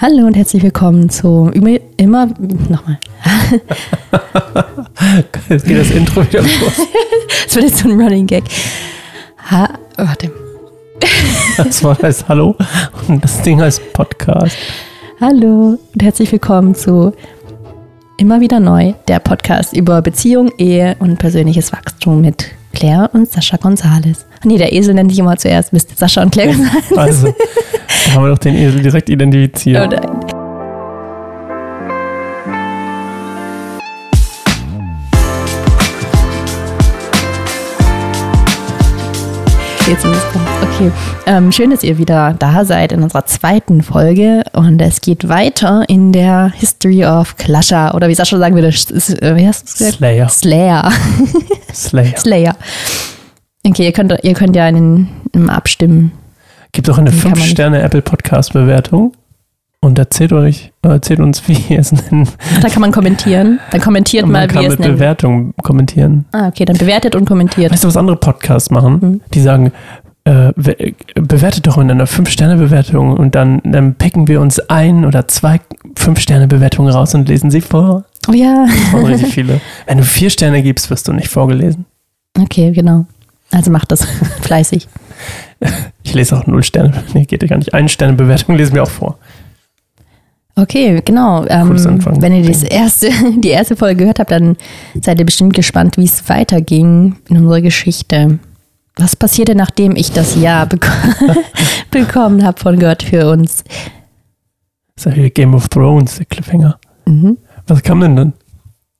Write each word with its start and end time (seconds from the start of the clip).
Hallo 0.00 0.26
und 0.26 0.34
herzlich 0.34 0.62
willkommen 0.62 1.10
zu 1.10 1.50
immer, 1.54 1.76
immer 1.96 2.26
nochmal. 2.68 3.00
Jetzt 5.48 5.66
geht 5.66 5.76
das 5.76 5.90
Intro 5.90 6.22
wieder 6.22 6.42
los. 6.42 6.52
Das 7.44 7.56
wird 7.56 7.64
jetzt 7.64 7.78
so 7.78 7.88
ein 7.88 8.00
Running 8.00 8.28
Gag. 8.28 8.44
Ha, 9.50 9.68
warte. 9.96 10.30
Das 11.56 11.82
Wort 11.82 12.04
heißt 12.04 12.28
Hallo 12.28 12.54
und 13.08 13.24
das 13.24 13.42
Ding 13.42 13.60
heißt 13.60 13.92
Podcast. 13.92 14.56
Hallo 15.20 15.76
und 15.92 16.02
herzlich 16.02 16.30
willkommen 16.30 16.76
zu 16.76 17.12
Immer 18.18 18.40
wieder 18.40 18.60
neu, 18.60 18.92
der 19.08 19.18
Podcast 19.18 19.76
über 19.76 20.00
Beziehung, 20.00 20.52
Ehe 20.58 20.94
und 21.00 21.18
persönliches 21.18 21.72
Wachstum 21.72 22.20
mit 22.20 22.52
Claire 22.72 23.10
und 23.12 23.30
Sascha 23.30 23.56
Gonzales. 23.56 24.26
Nee, 24.44 24.58
der 24.58 24.72
Esel 24.72 24.94
nennt 24.94 25.10
sich 25.10 25.18
immer 25.18 25.36
zuerst 25.36 25.72
Mist. 25.72 25.96
Sascha 25.98 26.22
und 26.22 26.30
Claire 26.30 26.54
Gonzales. 26.54 26.84
Also, 26.96 27.34
da 28.06 28.12
haben 28.14 28.24
wir 28.24 28.30
doch 28.30 28.38
den 28.38 28.54
Esel 28.54 28.82
direkt 28.82 29.08
identifiziert. 29.08 29.86
Oder 29.86 30.00
Jetzt 39.88 40.04
ist 40.04 40.16
es 40.16 40.32
dran. 40.32 40.42
Okay, 40.62 40.67
ähm, 41.26 41.52
schön, 41.52 41.70
dass 41.70 41.82
ihr 41.82 41.98
wieder 41.98 42.34
da 42.38 42.64
seid 42.64 42.92
in 42.92 43.02
unserer 43.02 43.26
zweiten 43.26 43.82
Folge 43.82 44.42
und 44.52 44.80
es 44.80 45.00
geht 45.00 45.28
weiter 45.28 45.84
in 45.88 46.12
der 46.12 46.52
History 46.54 47.04
of 47.04 47.36
Clasher 47.36 47.94
oder 47.94 48.08
wie 48.08 48.14
Sascha 48.14 48.38
sagen 48.38 48.54
würde, 48.54 48.68
äh, 48.68 49.36
wie 49.36 49.44
es? 49.44 49.58
Slayer. 49.66 50.28
Slayer. 50.28 50.92
Slayer. 51.72 52.16
Slayer. 52.16 52.56
Okay, 53.66 53.84
ihr 53.84 53.92
könnt, 53.92 54.14
ihr 54.22 54.34
könnt 54.34 54.56
ja 54.56 54.68
in 54.68 54.74
den, 54.74 55.08
im 55.32 55.50
Abstimmen. 55.50 56.12
Gibt 56.72 56.88
auch 56.90 56.98
eine 56.98 57.12
Wie 57.12 57.20
kann 57.20 57.32
man- 57.32 57.40
5-Sterne 57.40 57.82
Apple 57.82 58.02
Podcast 58.02 58.52
Bewertung 58.52 59.12
und 59.80 59.98
erzählt 59.98 60.32
euch, 60.32 60.72
äh, 60.82 60.88
erzählt 60.88 61.20
uns, 61.20 61.42
wie 61.48 61.56
ihr 61.74 61.80
es 61.80 61.92
nennt. 61.92 62.30
Da 62.62 62.68
kann 62.68 62.80
man 62.80 62.92
kommentieren. 62.92 63.58
Dann 63.70 63.80
kommentiert 63.80 64.24
Man 64.24 64.32
mal, 64.32 64.44
wie 64.48 64.54
kann 64.54 64.62
ihr 64.62 64.68
es 64.68 64.72
mit 64.78 64.80
nennt. 64.80 64.94
Bewertung 64.94 65.54
kommentieren. 65.62 66.26
Ah, 66.32 66.48
okay, 66.48 66.64
dann 66.64 66.76
bewertet 66.76 67.16
und 67.16 67.24
kommentiert. 67.24 67.72
Weißt 67.72 67.84
du, 67.84 67.88
was 67.88 67.96
andere 67.96 68.16
Podcasts 68.16 68.70
machen? 68.70 68.98
Mhm. 69.00 69.20
Die 69.34 69.40
sagen, 69.40 69.72
äh, 70.28 70.52
be- 70.56 70.94
bewertet 71.14 71.66
doch 71.66 71.78
in 71.78 71.90
einer 71.90 72.06
5-Sterne-Bewertung 72.06 73.16
und 73.16 73.34
dann, 73.34 73.60
dann 73.64 73.94
picken 73.94 74.28
wir 74.28 74.40
uns 74.40 74.58
ein 74.68 75.04
oder 75.04 75.26
zwei 75.28 75.60
5-Sterne-Bewertungen 75.96 76.92
raus 76.92 77.14
und 77.14 77.28
lesen 77.28 77.50
sie 77.50 77.60
vor. 77.60 78.04
Oh 78.28 78.32
ja. 78.32 78.66
Richtig 78.94 79.32
viele. 79.32 79.60
Wenn 79.86 79.98
du 79.98 80.04
vier 80.04 80.30
Sterne 80.30 80.62
gibst, 80.62 80.90
wirst 80.90 81.08
du 81.08 81.12
nicht 81.12 81.28
vorgelesen. 81.28 81.86
Okay, 82.38 82.72
genau. 82.72 83.06
Also 83.50 83.70
macht 83.70 83.90
das 83.90 84.04
fleißig. 84.42 84.86
Ich 86.02 86.14
lese 86.14 86.36
auch 86.36 86.46
null 86.46 86.62
Sterne. 86.62 86.92
Nee, 87.14 87.24
geht 87.24 87.42
ja 87.42 87.48
gar 87.48 87.56
nicht. 87.58 87.72
Eine 87.74 87.88
Sterne 87.88 88.12
Bewertung 88.12 88.54
lesen 88.56 88.74
wir 88.74 88.82
auch 88.82 88.90
vor. 88.90 89.18
Okay, 90.56 91.00
genau. 91.04 91.46
Ähm, 91.46 91.70
wenn 92.20 92.34
ihr 92.34 92.42
das 92.48 92.64
erste, 92.64 93.10
die 93.38 93.48
erste 93.50 93.76
Folge 93.76 93.96
gehört 94.00 94.18
habt, 94.18 94.30
dann 94.32 94.56
seid 95.00 95.18
ihr 95.20 95.24
bestimmt 95.26 95.54
gespannt, 95.54 95.96
wie 95.96 96.04
es 96.04 96.28
weiterging 96.28 97.16
in 97.28 97.36
unserer 97.38 97.60
Geschichte. 97.60 98.38
Was 98.98 99.14
passierte, 99.14 99.54
nachdem 99.54 99.94
ich 99.96 100.12
das 100.12 100.36
Ja 100.36 100.64
bek 100.64 100.90
bekommen 101.90 102.44
habe 102.44 102.58
von 102.58 102.78
Gott 102.78 103.02
für 103.02 103.30
uns? 103.30 103.64
Das 104.96 105.06
ist 105.06 105.16
ja 105.16 105.22
wie 105.22 105.30
Game 105.30 105.54
of 105.54 105.68
Thrones, 105.68 106.16
der 106.16 106.26
Cliffhanger. 106.26 106.78
Mhm. 107.06 107.38
Was 107.68 107.82
kam 107.82 108.00
denn 108.00 108.16
dann? 108.16 108.32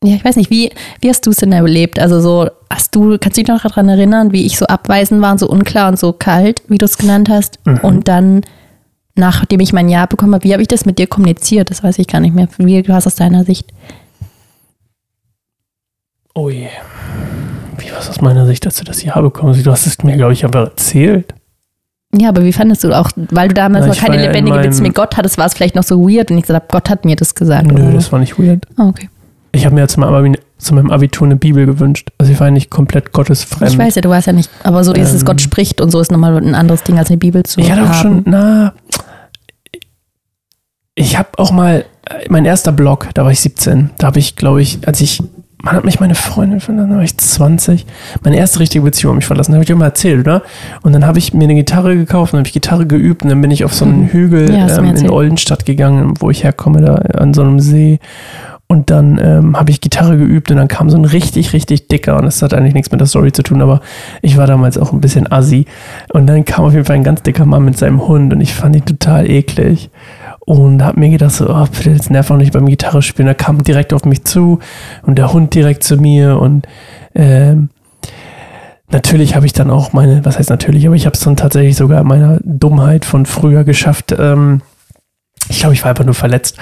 Ja, 0.05 0.15
ich 0.15 0.25
weiß 0.25 0.37
nicht, 0.37 0.51
wie, 0.51 0.71
wie 1.01 1.09
hast 1.09 1.27
du 1.27 1.31
es 1.31 1.39
denn 1.39 1.51
erlebt? 1.51 1.99
Also 1.99 2.21
so, 2.21 2.49
hast 2.71 2.95
du, 2.95 3.19
kannst 3.19 3.37
du 3.37 3.43
dich 3.43 3.49
noch 3.49 3.63
daran 3.63 3.89
erinnern, 3.89 4.33
wie 4.33 4.47
ich 4.47 4.57
so 4.57 4.67
abweisend 4.67 5.21
war 5.21 5.33
und 5.33 5.39
so 5.39 5.49
unklar 5.49 5.89
und 5.89 5.99
so 5.99 6.13
kalt, 6.13 6.63
wie 6.69 6.79
du 6.79 6.85
es 6.85 6.99
genannt 6.99 7.29
hast? 7.29 7.59
Mhm. 7.67 7.79
Und 7.79 8.09
dann, 8.09 8.43
nachdem 9.17 9.59
ich 9.59 9.73
mein 9.73 9.89
Ja 9.89 10.07
bekommen 10.07 10.35
habe, 10.35 10.45
wie 10.45 10.53
habe 10.53 10.63
ich 10.63 10.69
das 10.69 10.85
mit 10.87 11.01
dir 11.01 11.09
kommuniziert? 11.09 11.71
Das 11.71 11.83
weiß 11.83 11.99
ich 11.99 12.07
gar 12.07 12.21
nicht 12.21 12.35
mehr. 12.35 12.47
Wie 12.59 12.87
war 12.89 12.99
es 12.99 13.09
aus 13.09 13.17
deiner 13.17 13.43
Sicht? 13.43 13.73
Oh 16.35 16.49
je. 16.49 16.69
Wie 17.79 17.91
war 17.93 17.99
es 18.01 18.09
aus 18.11 18.21
meiner 18.21 18.47
Sicht, 18.47 18.67
dass 18.67 18.77
du 18.77 18.85
das 18.85 19.03
Ja 19.03 19.21
bekommst? 19.21 19.65
Du 19.65 19.71
hast 19.71 19.87
es 19.87 20.03
mir, 20.03 20.17
glaube 20.17 20.33
ich, 20.33 20.45
aber 20.45 20.61
erzählt. 20.65 21.33
Ja, 22.17 22.31
aber 22.31 22.43
wie 22.45 22.53
fandest 22.53 22.85
du 22.85 22.93
auch, 22.99 23.11
weil 23.17 23.49
du 23.49 23.55
damals 23.55 23.85
Na, 23.87 23.93
noch 23.93 24.01
keine 24.01 24.17
ja 24.17 24.23
lebendige 24.29 24.57
meinem- 24.57 24.71
Beziehung 24.71 24.87
mit 24.89 24.95
Gott 24.95 25.17
hattest, 25.17 25.37
war 25.39 25.47
es 25.47 25.55
vielleicht 25.55 25.75
noch 25.75 25.83
so 25.83 26.01
weird 26.09 26.31
und 26.31 26.39
ich 26.39 26.43
gesagt 26.45 26.63
habe, 26.63 26.67
Gott 26.73 26.89
hat 26.91 27.05
mir 27.05 27.17
das 27.17 27.35
gesagt. 27.35 27.67
Nö, 27.67 27.83
oder 27.83 27.93
das 27.93 28.11
war 28.11 28.19
nicht 28.19 28.39
weird. 28.39 28.65
Ah, 28.77 28.87
okay. 28.89 29.09
Ich 29.53 29.65
habe 29.67 29.75
mir 29.75 29.83
ja 29.83 29.89
zu 29.89 30.01
meinem, 30.01 30.91
Abitur 30.91 31.27
eine 31.27 31.37
Bibel 31.37 31.67
gewünscht. 31.67 32.11
Also 32.19 32.33
ich 32.33 32.41
war 32.41 32.47
ja 32.49 32.51
nicht 32.51 32.71
komplett 32.71 33.13
gottesfremd. 33.13 33.73
Ich 33.73 33.79
weiß 33.79 33.95
ja, 33.97 34.03
du 34.03 34.09
warst 34.09 34.27
ja 34.27 34.33
nicht, 34.33 34.51
aber 34.63 34.85
so 34.85 34.93
dieses 34.93 35.21
Ähm, 35.23 35.27
Gott 35.27 35.41
spricht 35.41 35.81
und 35.81 35.91
so 35.91 36.01
ist 36.01 36.11
nochmal 36.11 36.37
ein 36.37 36.55
anderes 36.55 36.83
Ding 36.83 36.99
als 36.99 37.09
eine 37.09 37.17
Bibel 37.19 37.43
zu 37.45 37.61
Ich 37.61 37.71
hatte 37.71 37.83
auch 37.83 37.89
haben. 37.89 37.95
schon, 38.03 38.23
na, 38.27 38.73
ich 40.95 41.17
habe 41.19 41.29
auch 41.37 41.51
mal, 41.53 41.85
äh, 42.07 42.27
mein 42.29 42.45
erster 42.45 42.73
Blog, 42.73 43.09
da 43.15 43.25
war 43.25 43.31
ich 43.31 43.41
17, 43.41 43.91
da 43.99 44.09
habe 44.09 44.19
ich, 44.19 44.37
glaube 44.37 44.61
ich, 44.63 44.87
als 44.87 45.01
ich, 45.01 45.23
man 45.63 45.75
hat 45.75 45.85
mich 45.85 45.99
meine 46.01 46.15
Freundin 46.15 46.61
verlassen, 46.61 46.91
da 46.91 46.97
war 46.97 47.03
ich 47.03 47.17
20, 47.19 47.85
meine 48.23 48.37
erste 48.37 48.61
richtige 48.61 48.85
Beziehung 48.85 49.13
hat 49.13 49.17
mich 49.17 49.27
verlassen, 49.27 49.55
habe 49.55 49.63
ich 49.65 49.67
dir 49.69 49.75
mal 49.77 49.87
erzählt, 49.87 50.21
oder? 50.21 50.43
Und 50.83 50.93
dann 50.93 51.05
habe 51.05 51.19
ich 51.19 51.35
mir 51.35 51.45
eine 51.45 51.55
Gitarre 51.57 51.97
gekauft 51.97 52.33
und 52.33 52.39
habe 52.39 52.47
ich 52.47 52.53
Gitarre 52.53 52.87
geübt 52.87 53.23
und 53.25 53.29
dann 53.31 53.41
bin 53.41 53.51
ich 53.51 53.65
auf 53.65 53.75
so 53.75 53.85
einen 53.85 54.03
Mhm. 54.03 54.09
Hügel 54.13 54.53
Ja, 54.55 54.79
ähm, 54.79 54.95
in. 54.95 55.11
Oldenstadt 55.11 55.67
gegangen, 55.67 56.15
wo 56.21 56.31
ich 56.31 56.45
herkomme, 56.45 56.81
da 56.81 56.95
an 56.95 57.35
so 57.35 57.43
einem 57.43 57.59
See. 57.61 57.99
Und 58.71 58.91
dann 58.91 59.19
ähm, 59.23 59.57
habe 59.59 59.71
ich 59.71 59.81
Gitarre 59.81 60.19
geübt 60.19 60.51
und 60.51 60.59
dann 60.59 60.69
kam 60.69 60.91
so 60.91 60.99
ein 60.99 61.07
richtig, 61.07 61.55
richtig 61.55 61.89
dicker, 61.89 62.19
und 62.19 62.27
das 62.27 62.43
hat 62.43 62.53
eigentlich 62.53 62.75
nichts 62.75 62.91
mit 62.91 63.01
der 63.01 63.07
Story 63.07 63.33
zu 63.33 63.43
tun, 63.43 63.63
aber 63.63 63.81
ich 64.21 64.37
war 64.37 64.47
damals 64.47 64.77
auch 64.77 64.93
ein 64.93 65.01
bisschen 65.01 65.31
assi. 65.33 65.65
Und 66.13 66.27
dann 66.27 66.45
kam 66.45 66.67
auf 66.67 66.75
jeden 66.75 66.85
Fall 66.85 66.97
ein 66.97 67.03
ganz 67.03 67.23
dicker 67.23 67.47
Mann 67.47 67.65
mit 67.65 67.79
seinem 67.79 68.07
Hund 68.07 68.33
und 68.33 68.43
ich 68.43 68.55
fand 68.55 68.77
ihn 68.77 68.85
total 68.85 69.29
eklig. 69.29 69.89
Und 70.49 70.83
habe 70.83 70.99
mir 70.99 71.11
gedacht, 71.11 71.33
so, 71.33 71.47
oh, 71.51 71.67
bitte, 71.71 71.91
jetzt 71.91 72.11
nerv 72.11 72.31
auch 72.31 72.39
nicht 72.39 72.55
beim 72.55 72.65
Gitarre 72.65 73.03
spielen. 73.03 73.29
Er 73.29 73.35
kam 73.35 73.63
direkt 73.63 73.93
auf 73.93 74.07
mich 74.07 74.25
zu 74.25 74.61
und 75.03 75.19
der 75.19 75.31
Hund 75.35 75.55
direkt 75.55 75.85
zu 75.85 75.99
mir 75.99 76.41
und 76.41 76.67
ähm, 77.15 77.69
natürlich 78.91 79.37
habe 79.37 79.45
ich 79.45 79.53
dann 79.53 79.71
auch 79.71 79.93
meine, 79.93 80.25
was 80.25 80.39
heißt 80.39 80.49
natürlich, 80.49 80.87
aber 80.87 80.97
ich 80.97 81.05
habe 81.05 81.13
es 81.13 81.21
dann 81.21 81.37
tatsächlich 81.37 81.77
sogar 81.77 82.03
meiner 82.03 82.41
Dummheit 82.45 83.05
von 83.05 83.27
früher 83.27 83.63
geschafft, 83.65 84.17
ähm, 84.19 84.63
ich 85.51 85.61
glaube, 85.61 85.75
ich 85.75 85.83
war 85.83 85.91
einfach 85.91 86.07
nur 86.07 86.15
verletzt. 86.15 86.57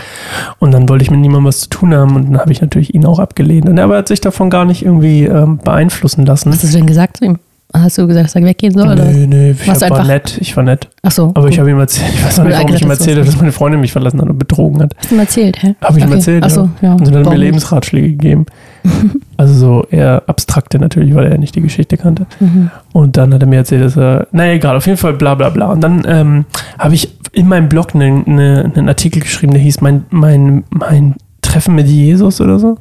Und 0.59 0.73
dann 0.73 0.89
wollte 0.89 1.05
ich 1.05 1.11
mit 1.13 1.21
niemandem 1.21 1.47
was 1.47 1.61
zu 1.61 1.69
tun 1.69 1.95
haben 1.95 2.17
und 2.17 2.33
dann 2.33 2.41
habe 2.41 2.51
ich 2.51 2.61
natürlich 2.61 2.93
ihn 2.93 3.07
auch 3.07 3.21
abgelehnt. 3.21 3.69
Und 3.69 3.79
er 3.79 3.89
hat 3.89 4.09
sich 4.09 4.21
davon 4.21 4.51
gar 4.51 4.65
nicht 4.65 4.85
irgendwie 4.85 5.27
ähm, 5.27 5.59
beeinflussen 5.59 6.27
lassen. 6.27 6.51
Was 6.51 6.65
hast 6.65 6.75
du 6.75 6.79
denn 6.79 6.87
gesagt 6.87 7.19
zu 7.19 7.25
ihm? 7.25 7.39
Hast 7.83 7.99
du 7.99 8.07
gesagt, 8.07 8.27
dass 8.27 8.35
er 8.35 8.43
weggehen 8.45 8.73
soll? 8.73 8.89
Oder? 8.89 9.05
Nö, 9.05 9.27
nö, 9.27 9.51
ich 9.51 9.67
Warst 9.69 9.83
war 9.83 9.91
einfach- 9.93 10.07
nett, 10.07 10.39
ich 10.41 10.57
war 10.57 10.65
nett. 10.65 10.89
Ach 11.03 11.11
so. 11.11 11.33
Aber 11.35 11.45
ich 11.49 11.53
gut. 11.53 11.59
habe 11.61 11.71
ihm 11.71 11.79
erzählt, 11.79 12.11
ich 12.15 12.25
weiß 12.25 12.39
noch 12.39 12.45
nicht, 12.45 12.57
warum 12.57 12.75
ich 12.75 12.83
ihm 12.83 12.91
erzählt 12.91 13.17
habe, 13.19 13.27
dass 13.27 13.37
meine 13.37 13.53
Freundin 13.53 13.81
mich 13.81 13.93
verlassen 13.93 14.21
hat 14.21 14.29
und 14.29 14.39
betrogen 14.39 14.83
hat. 14.83 14.95
Hast 14.99 15.11
du 15.11 15.15
ihm 15.15 15.21
erzählt, 15.21 15.63
hä? 15.63 15.75
Habe 15.81 15.99
ich 15.99 16.05
ihm 16.05 16.09
Okay. 16.09 16.17
erzählt, 16.19 16.45
Ach 16.45 16.51
so, 16.51 16.69
ja. 16.83 16.93
Und 16.95 17.07
dann 17.07 17.17
hat 17.17 17.27
er 17.27 17.31
mir? 17.33 17.39
Lebensratschläge 17.39 18.09
gegeben. 18.11 18.47
also 19.37 19.55
so 19.55 19.87
eher 19.91 20.23
abstrakte 20.27 20.79
natürlich, 20.79 21.15
weil 21.15 21.27
er 21.27 21.39
nicht 21.39 21.55
die 21.55 21.61
Geschichte 21.61 21.97
kannte. 21.97 22.27
Mhm. 22.41 22.71
Und 22.93 23.17
dann 23.17 23.35
hat 23.35 23.43
er 23.43 23.49
mir 23.49 23.57
erzählt, 23.57 23.85
dass 23.85 23.97
er, 23.97 24.27
naja, 24.33 24.53
egal, 24.53 24.77
auf 24.77 24.87
jeden 24.87 24.99
Fall 24.99 25.13
bla 25.15 25.35
bla 25.35 25.51
bla. 25.51 25.67
Und 25.73 25.81
dann 25.83 26.03
ähm, 26.07 26.45
habe 26.79 26.95
ich 26.95 27.09
in 27.33 27.49
meinem 27.49 27.69
Blog 27.69 27.95
eine- 27.95 28.23
eine- 28.27 28.73
einen 28.75 28.89
Artikel 28.89 29.21
geschrieben, 29.21 29.53
der 29.53 29.61
hieß 29.63 29.81
mein, 29.81 30.05
mein, 30.11 30.65
mein 30.71 31.15
Treffen 31.43 31.75
mit 31.75 31.87
Jesus 31.89 32.41
oder 32.41 32.59
so. 32.59 32.79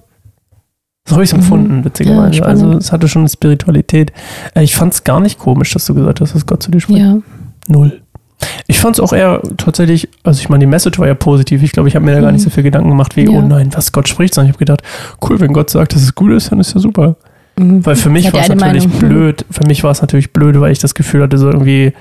So 1.07 1.16
habe 1.16 1.23
ich 1.23 1.29
es 1.29 1.33
Mhm. 1.35 1.41
empfunden, 1.41 1.77
Ja, 1.79 1.85
witzigerweise. 1.85 2.33
spannend. 2.33 2.63
also 2.63 2.77
es 2.77 2.91
hatte 2.91 3.07
schon 3.07 3.21
eine 3.23 3.29
Spiritualität. 3.29 4.11
Äh, 4.55 4.63
Ich 4.63 4.75
fand 4.75 4.93
es 4.93 5.03
gar 5.03 5.19
nicht 5.19 5.38
komisch, 5.38 5.71
dass 5.73 5.85
du 5.85 5.93
gesagt 5.93 6.19
hast, 6.21 6.33
dass 6.33 6.45
Gott 6.45 6.63
zu 6.63 6.71
dir 6.71 6.79
spricht. 6.79 6.99
Ja. 6.99 7.17
Null. 7.67 8.01
Ich 8.67 8.79
fand 8.79 8.95
es 8.95 8.99
auch 8.99 9.13
eher 9.13 9.41
tatsächlich, 9.57 10.09
also 10.23 10.39
ich 10.41 10.49
meine, 10.49 10.61
die 10.63 10.69
Message 10.69 10.99
war 10.99 11.07
ja 11.07 11.13
positiv. 11.13 11.63
Ich 11.63 11.71
glaube, 11.71 11.88
ich 11.89 11.95
habe 11.95 12.05
mir 12.05 12.13
da 12.13 12.21
gar 12.21 12.31
nicht 12.31 12.41
so 12.41 12.49
viel 12.49 12.63
Gedanken 12.63 12.89
gemacht, 12.89 13.16
wie, 13.16 13.25
Mhm. 13.25 13.31
Ja. 13.31 13.39
oh 13.39 13.41
nein, 13.47 13.69
was 13.73 13.91
Gott 13.91 14.07
spricht, 14.07 14.33
sondern 14.33 14.49
ich 14.49 14.55
habe 14.55 14.59
gedacht, 14.66 14.81
cool, 15.27 15.39
wenn 15.39 15.53
Gott 15.53 15.69
sagt, 15.69 15.93
dass 15.95 16.01
es 16.01 16.13
gut 16.16 16.31
ist, 16.31 16.51
dann 16.51 16.59
ist 16.59 16.73
ja 16.73 16.79
super. 16.79 17.16
Mhm. 17.57 17.85
Weil 17.85 17.95
für 17.95 18.09
mich 18.09 18.33
war 18.33 18.41
es 18.41 18.49
natürlich 18.49 18.87
Meinung? 18.87 18.99
blöd. 18.99 19.45
Für 19.49 19.66
mich 19.66 19.83
war 19.83 19.91
es 19.91 20.01
natürlich 20.01 20.33
blöd, 20.33 20.59
weil 20.59 20.72
ich 20.72 20.79
das 20.79 20.95
Gefühl 20.95 21.22
hatte, 21.23 21.37
so 21.37 21.47
irgendwie, 21.49 21.93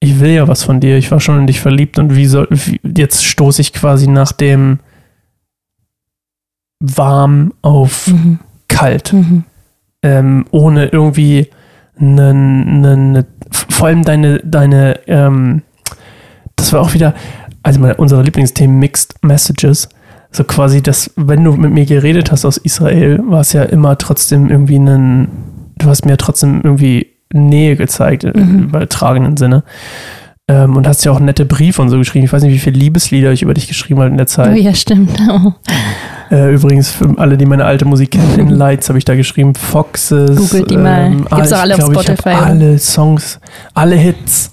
ich 0.00 0.18
will 0.20 0.30
ja 0.30 0.48
was 0.48 0.62
von 0.64 0.80
dir. 0.80 0.96
Ich 0.96 1.10
war 1.10 1.20
schon 1.20 1.38
in 1.38 1.46
dich 1.46 1.60
verliebt 1.60 1.98
und 1.98 2.16
wie 2.16 2.26
soll, 2.26 2.48
wie, 2.50 2.80
jetzt 2.96 3.24
stoße 3.24 3.60
ich 3.60 3.72
quasi 3.72 4.08
nach 4.08 4.32
dem 4.32 4.80
warm 6.80 7.52
auf 7.62 8.06
Mhm. 8.08 8.38
kalt, 8.68 9.12
Mhm. 9.12 9.44
ähm, 10.02 10.44
ohne 10.50 10.86
irgendwie 10.86 11.48
einen, 11.98 12.84
einen, 12.84 13.24
vor 13.50 13.88
allem 13.88 14.04
deine, 14.04 14.38
deine, 14.44 15.00
ähm, 15.08 15.62
das 16.56 16.72
war 16.72 16.80
auch 16.80 16.94
wieder, 16.94 17.14
also 17.62 17.80
meine, 17.80 17.96
unsere 17.96 18.22
Lieblingsthemen 18.22 18.78
Mixed 18.78 19.14
Messages. 19.22 19.88
So 20.30 20.44
quasi, 20.44 20.82
dass, 20.82 21.10
wenn 21.16 21.42
du 21.42 21.52
mit 21.54 21.72
mir 21.72 21.86
geredet 21.86 22.30
hast 22.30 22.44
aus 22.44 22.58
Israel, 22.58 23.18
war 23.24 23.40
es 23.40 23.52
ja 23.54 23.62
immer 23.62 23.96
trotzdem 23.98 24.48
irgendwie 24.50 24.78
ein, 24.78 25.28
du 25.78 25.88
hast 25.88 26.04
mir 26.04 26.16
trotzdem 26.18 26.60
irgendwie 26.62 27.06
Nähe 27.32 27.76
gezeigt, 27.76 28.24
äh, 28.24 28.30
im 28.30 28.52
Mhm. 28.52 28.62
übertragenen 28.64 29.36
Sinne. 29.36 29.64
Ähm, 30.50 30.76
und 30.76 30.88
hast 30.88 31.04
ja 31.04 31.12
auch 31.12 31.20
nette 31.20 31.44
Briefe 31.44 31.82
und 31.82 31.90
so 31.90 31.98
geschrieben. 31.98 32.24
Ich 32.24 32.32
weiß 32.32 32.42
nicht, 32.42 32.54
wie 32.54 32.58
viele 32.58 32.78
Liebeslieder 32.78 33.32
ich 33.32 33.42
über 33.42 33.52
dich 33.52 33.68
geschrieben 33.68 34.00
habe 34.00 34.10
in 34.10 34.16
der 34.16 34.24
Oh, 34.24 34.30
Zeit. 34.30 34.56
ja, 34.56 34.74
stimmt. 34.74 35.10
Oh. 35.28 35.52
Äh, 36.34 36.54
übrigens, 36.54 36.90
für 36.90 37.14
alle, 37.16 37.38
die 37.38 37.46
meine 37.46 37.64
alte 37.64 37.84
Musik 37.86 38.10
kennen, 38.12 38.38
in 38.38 38.48
Lights 38.50 38.88
habe 38.90 38.98
ich 38.98 39.04
da 39.06 39.14
geschrieben. 39.14 39.54
Foxes. 39.54 40.36
Googelt 40.36 40.70
die 40.70 40.76
mal. 40.76 41.10
Gibt's 41.10 41.32
alles- 41.32 41.52
auch 41.54 41.58
alle 41.60 41.74
auf 41.74 41.80
glaub, 41.90 42.02
Spotify, 42.02 42.28
alle 42.30 42.78
Songs, 42.78 43.40
alle 43.72 43.96
Hits 43.96 44.50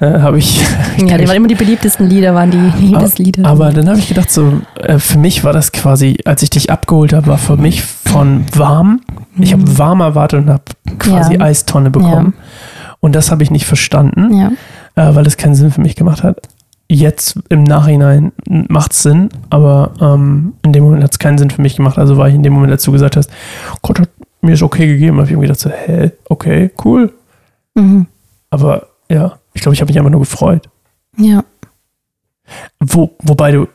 äh, 0.00 0.06
habe 0.20 0.38
ich. 0.38 0.62
Ja, 1.06 1.18
die 1.18 1.26
waren 1.28 1.36
immer 1.36 1.48
die 1.48 1.54
beliebtesten 1.54 2.08
Lieder, 2.08 2.34
waren 2.34 2.50
die 2.50 2.72
Liebeslieder. 2.86 3.44
Aber 3.44 3.70
dann 3.72 3.88
habe 3.88 3.98
ich 3.98 4.08
gedacht, 4.08 4.30
so, 4.30 4.60
äh, 4.82 4.98
für 4.98 5.18
mich 5.18 5.44
war 5.44 5.52
das 5.52 5.72
quasi, 5.72 6.16
als 6.24 6.42
ich 6.42 6.48
dich 6.50 6.70
abgeholt 6.70 7.12
habe, 7.12 7.26
war 7.26 7.38
für 7.38 7.56
mich 7.58 7.82
von 7.82 8.46
warm. 8.54 9.00
Ich 9.38 9.52
habe 9.52 9.62
Mhm. 9.62 9.78
warm 9.78 10.00
erwartet 10.00 10.44
und 10.44 10.48
habe 10.50 10.62
quasi 10.98 11.34
Ja. 11.34 11.40
Eistonne 11.42 11.90
bekommen. 11.90 12.32
Und 13.00 13.14
das 13.14 13.30
habe 13.30 13.42
ich 13.42 13.50
nicht 13.50 13.66
verstanden, 13.66 14.34
ja. 14.34 14.52
Äh, 14.98 15.14
weil 15.14 15.26
es 15.26 15.36
keinen 15.36 15.54
Sinn 15.54 15.70
für 15.70 15.80
mich 15.80 15.96
gemacht 15.96 16.22
hat. 16.22 16.40
Jetzt 16.90 17.38
im 17.50 17.62
Nachhinein 17.64 18.32
macht 18.46 18.92
es 18.92 19.02
Sinn, 19.02 19.28
aber 19.50 19.92
ähm, 20.00 20.54
in 20.62 20.72
dem 20.72 20.84
Moment 20.84 21.04
hat 21.04 21.12
es 21.12 21.18
keinen 21.18 21.38
Sinn 21.38 21.50
für 21.50 21.60
mich 21.62 21.76
gemacht. 21.76 21.98
Also 21.98 22.16
war 22.16 22.28
ich 22.28 22.34
in 22.34 22.42
dem 22.42 22.54
Moment, 22.54 22.84
du 22.84 22.92
gesagt 22.92 23.16
hast, 23.16 23.30
Gott 23.82 24.00
hat 24.00 24.08
mir 24.40 24.54
es 24.54 24.62
okay 24.62 24.86
gegeben, 24.86 25.18
habe 25.18 25.28
ich 25.28 25.34
mir 25.36 25.42
gedacht, 25.42 25.60
so, 25.60 25.70
hä, 25.70 26.12
okay, 26.28 26.70
cool. 26.84 27.12
Mhm. 27.74 28.06
Aber 28.50 28.86
ja, 29.10 29.38
ich 29.52 29.60
glaube, 29.60 29.74
ich 29.74 29.80
habe 29.80 29.90
mich 29.90 29.98
einfach 29.98 30.10
nur 30.10 30.20
gefreut. 30.20 30.68
Ja. 31.18 31.44
Wo, 32.80 33.10
wobei 33.22 33.52
du 33.52 33.68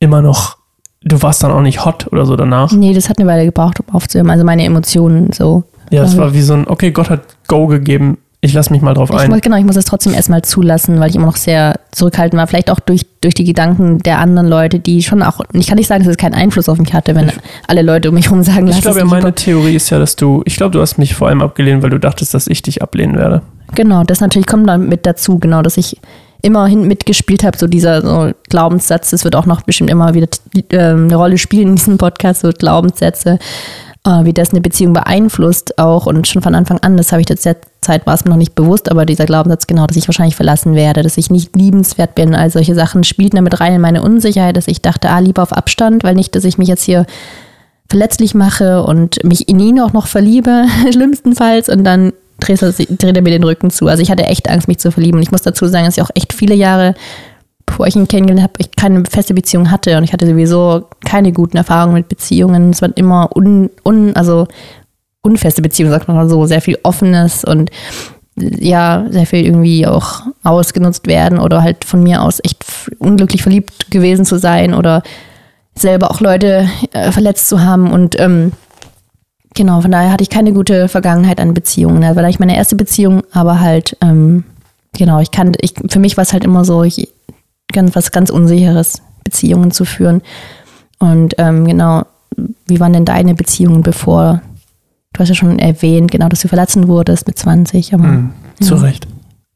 immer 0.00 0.20
noch, 0.20 0.58
du 1.02 1.20
warst 1.22 1.42
dann 1.42 1.50
auch 1.52 1.62
nicht 1.62 1.84
hot 1.84 2.06
oder 2.12 2.26
so 2.26 2.36
danach. 2.36 2.72
Nee, 2.72 2.92
das 2.92 3.08
hat 3.08 3.18
eine 3.18 3.28
Weile 3.28 3.46
gebraucht, 3.46 3.80
um 3.80 3.94
aufzuhören. 3.94 4.30
Also 4.30 4.44
meine 4.44 4.64
Emotionen 4.64 5.32
so. 5.32 5.64
Ja, 5.90 6.02
das 6.02 6.12
Ähm. 6.12 6.20
war 6.20 6.34
wie 6.34 6.42
so 6.42 6.52
ein, 6.54 6.68
okay, 6.68 6.90
Gott 6.90 7.08
hat 7.08 7.22
Go 7.46 7.66
gegeben, 7.66 8.18
ich 8.40 8.52
lass 8.52 8.70
mich 8.70 8.82
mal 8.82 8.94
drauf 8.94 9.10
Ich 9.10 9.16
ein. 9.16 9.30
muss, 9.30 9.40
genau, 9.40 9.56
ich 9.56 9.64
muss 9.64 9.74
es 9.74 9.84
trotzdem 9.84 10.14
erstmal 10.14 10.42
zulassen, 10.42 11.00
weil 11.00 11.10
ich 11.10 11.16
immer 11.16 11.26
noch 11.26 11.36
sehr 11.36 11.80
zurückhaltend 11.90 12.38
war. 12.38 12.46
Vielleicht 12.46 12.70
auch 12.70 12.78
durch, 12.78 13.04
durch 13.20 13.34
die 13.34 13.44
Gedanken 13.44 13.98
der 13.98 14.20
anderen 14.20 14.46
Leute, 14.48 14.78
die 14.78 15.02
schon 15.02 15.24
auch, 15.24 15.40
ich 15.52 15.66
kann 15.66 15.76
nicht 15.76 15.88
sagen, 15.88 16.04
dass 16.04 16.10
es 16.10 16.16
keinen 16.16 16.34
Einfluss 16.34 16.68
auf 16.68 16.78
mich 16.78 16.94
hatte, 16.94 17.16
wenn 17.16 17.32
alle 17.66 17.82
Leute 17.82 18.10
um 18.10 18.14
mich 18.14 18.26
herum 18.26 18.44
sagen, 18.44 18.68
Ich 18.68 18.76
lass 18.76 18.82
glaube, 18.82 18.98
es 19.00 19.04
ja, 19.04 19.10
meine 19.10 19.34
Theorie 19.34 19.74
ist 19.74 19.90
ja, 19.90 19.98
dass 19.98 20.14
du, 20.14 20.42
ich 20.44 20.56
glaube, 20.56 20.70
du 20.70 20.80
hast 20.80 20.98
mich 20.98 21.16
vor 21.16 21.28
allem 21.28 21.42
abgelehnt, 21.42 21.82
weil 21.82 21.90
du 21.90 21.98
dachtest, 21.98 22.32
dass 22.32 22.46
ich 22.46 22.62
dich 22.62 22.80
ablehnen 22.80 23.16
werde. 23.16 23.42
Genau, 23.74 24.04
das 24.04 24.20
natürlich 24.20 24.46
kommt 24.46 24.68
dann 24.68 24.88
mit 24.88 25.04
dazu, 25.04 25.38
genau, 25.40 25.62
dass 25.62 25.76
ich 25.76 26.00
immerhin 26.40 26.86
mitgespielt 26.86 27.42
habe, 27.42 27.58
so 27.58 27.66
dieser 27.66 28.02
so 28.02 28.32
Glaubenssatz, 28.48 29.10
das 29.10 29.24
wird 29.24 29.34
auch 29.34 29.46
noch 29.46 29.62
bestimmt 29.62 29.90
immer 29.90 30.14
wieder 30.14 30.28
ähm, 30.70 31.04
eine 31.04 31.16
Rolle 31.16 31.38
spielen 31.38 31.70
in 31.70 31.76
diesem 31.76 31.98
Podcast, 31.98 32.42
so 32.42 32.50
Glaubenssätze, 32.50 33.40
äh, 34.06 34.24
wie 34.24 34.32
das 34.32 34.50
eine 34.50 34.60
Beziehung 34.60 34.92
beeinflusst 34.92 35.78
auch 35.78 36.06
und 36.06 36.28
schon 36.28 36.40
von 36.42 36.54
Anfang 36.54 36.78
an, 36.78 36.96
das 36.96 37.10
habe 37.10 37.20
ich 37.20 37.26
der 37.26 37.36
Zeit 37.80 38.06
war 38.06 38.14
es 38.14 38.24
mir 38.24 38.30
noch 38.30 38.38
nicht 38.38 38.54
bewusst, 38.54 38.90
aber 38.90 39.06
dieser 39.06 39.26
Glaubenssatz 39.26 39.66
genau, 39.66 39.86
dass 39.86 39.96
ich 39.96 40.08
wahrscheinlich 40.08 40.36
verlassen 40.36 40.74
werde, 40.74 41.02
dass 41.02 41.16
ich 41.16 41.30
nicht 41.30 41.54
liebenswert 41.54 42.14
bin, 42.14 42.34
all 42.34 42.50
solche 42.50 42.74
Sachen 42.74 43.04
spielten 43.04 43.36
damit 43.36 43.60
rein 43.60 43.74
in 43.74 43.80
meine 43.80 44.02
Unsicherheit, 44.02 44.56
dass 44.56 44.68
ich 44.68 44.82
dachte, 44.82 45.10
ah, 45.10 45.20
lieber 45.20 45.42
auf 45.42 45.52
Abstand, 45.52 46.04
weil 46.04 46.14
nicht, 46.14 46.34
dass 46.34 46.44
ich 46.44 46.58
mich 46.58 46.68
jetzt 46.68 46.82
hier 46.82 47.06
verletzlich 47.88 48.34
mache 48.34 48.82
und 48.82 49.22
mich 49.24 49.48
in 49.48 49.60
ihn 49.60 49.80
auch 49.80 49.92
noch 49.92 50.06
verliebe, 50.06 50.64
schlimmstenfalls, 50.92 51.68
und 51.68 51.84
dann 51.84 52.12
dreht 52.40 52.62
er, 52.62 52.72
dreht 52.72 53.16
er 53.16 53.22
mir 53.22 53.30
den 53.30 53.44
Rücken 53.44 53.70
zu. 53.70 53.86
Also 53.86 54.02
ich 54.02 54.10
hatte 54.10 54.24
echt 54.24 54.48
Angst, 54.48 54.68
mich 54.68 54.78
zu 54.78 54.90
verlieben. 54.92 55.18
Und 55.18 55.22
ich 55.22 55.32
muss 55.32 55.42
dazu 55.42 55.66
sagen, 55.66 55.86
dass 55.86 55.96
ich 55.96 56.02
auch 56.02 56.10
echt 56.14 56.32
viele 56.32 56.54
Jahre, 56.54 56.94
bevor 57.66 57.86
ich 57.86 57.96
ihn 57.96 58.08
kennengelernt 58.08 58.42
habe, 58.42 58.54
ich 58.58 58.70
keine 58.76 59.02
feste 59.08 59.34
Beziehung 59.34 59.70
hatte. 59.70 59.96
Und 59.96 60.04
ich 60.04 60.12
hatte 60.12 60.26
sowieso 60.26 60.86
keine 61.04 61.32
guten 61.32 61.56
Erfahrungen 61.56 61.94
mit 61.94 62.08
Beziehungen. 62.08 62.70
Es 62.70 62.82
waren 62.82 62.92
immer 62.94 63.30
un, 63.36 63.70
un, 63.84 64.14
also 64.14 64.46
unfeste 65.22 65.62
Beziehungen, 65.62 65.92
sagt 65.92 66.08
man 66.08 66.16
mal 66.16 66.28
so, 66.28 66.46
sehr 66.46 66.60
viel 66.60 66.78
Offenes 66.82 67.44
und 67.44 67.70
ja, 68.36 69.06
sehr 69.10 69.26
viel 69.26 69.44
irgendwie 69.44 69.86
auch 69.86 70.22
ausgenutzt 70.44 71.06
werden 71.06 71.38
oder 71.38 71.62
halt 71.62 71.84
von 71.84 72.02
mir 72.02 72.22
aus 72.22 72.38
echt 72.44 72.64
unglücklich 72.98 73.42
verliebt 73.42 73.90
gewesen 73.90 74.24
zu 74.24 74.38
sein 74.38 74.74
oder 74.74 75.02
selber 75.74 76.10
auch 76.10 76.20
Leute 76.20 76.68
äh, 76.92 77.10
verletzt 77.10 77.48
zu 77.48 77.62
haben 77.62 77.90
und 77.90 78.18
ähm, 78.20 78.52
genau, 79.54 79.80
von 79.80 79.90
daher 79.90 80.12
hatte 80.12 80.22
ich 80.22 80.30
keine 80.30 80.52
gute 80.52 80.88
Vergangenheit 80.88 81.40
an 81.40 81.54
Beziehungen. 81.54 82.00
Das 82.02 82.16
war 82.16 82.24
eigentlich 82.24 82.38
meine 82.38 82.56
erste 82.56 82.76
Beziehung, 82.76 83.22
aber 83.32 83.60
halt, 83.60 83.96
ähm, 84.00 84.44
genau, 84.96 85.20
ich 85.20 85.30
kann, 85.30 85.52
ich, 85.60 85.74
für 85.88 85.98
mich 85.98 86.16
war 86.16 86.22
es 86.22 86.32
halt 86.32 86.44
immer 86.44 86.64
so, 86.64 86.84
ich, 86.84 87.08
ganz, 87.72 87.94
was 87.94 88.12
ganz 88.12 88.30
Unsicheres, 88.30 89.02
Beziehungen 89.24 89.70
zu 89.70 89.84
führen. 89.84 90.22
Und 90.98 91.34
ähm, 91.38 91.66
genau, 91.66 92.04
wie 92.66 92.80
waren 92.80 92.92
denn 92.92 93.04
deine 93.04 93.34
Beziehungen 93.34 93.82
bevor? 93.82 94.40
Du 95.18 95.22
hast 95.22 95.30
ja 95.30 95.34
schon 95.34 95.58
erwähnt, 95.58 96.12
genau, 96.12 96.28
dass 96.28 96.42
du 96.42 96.48
verlassen 96.48 96.86
wurdest 96.86 97.26
mit 97.26 97.36
20, 97.36 97.92
aber 97.92 98.04
Mhm, 98.04 98.30
zu 98.60 98.76
Ja. 98.76 98.82
Recht. 98.82 99.08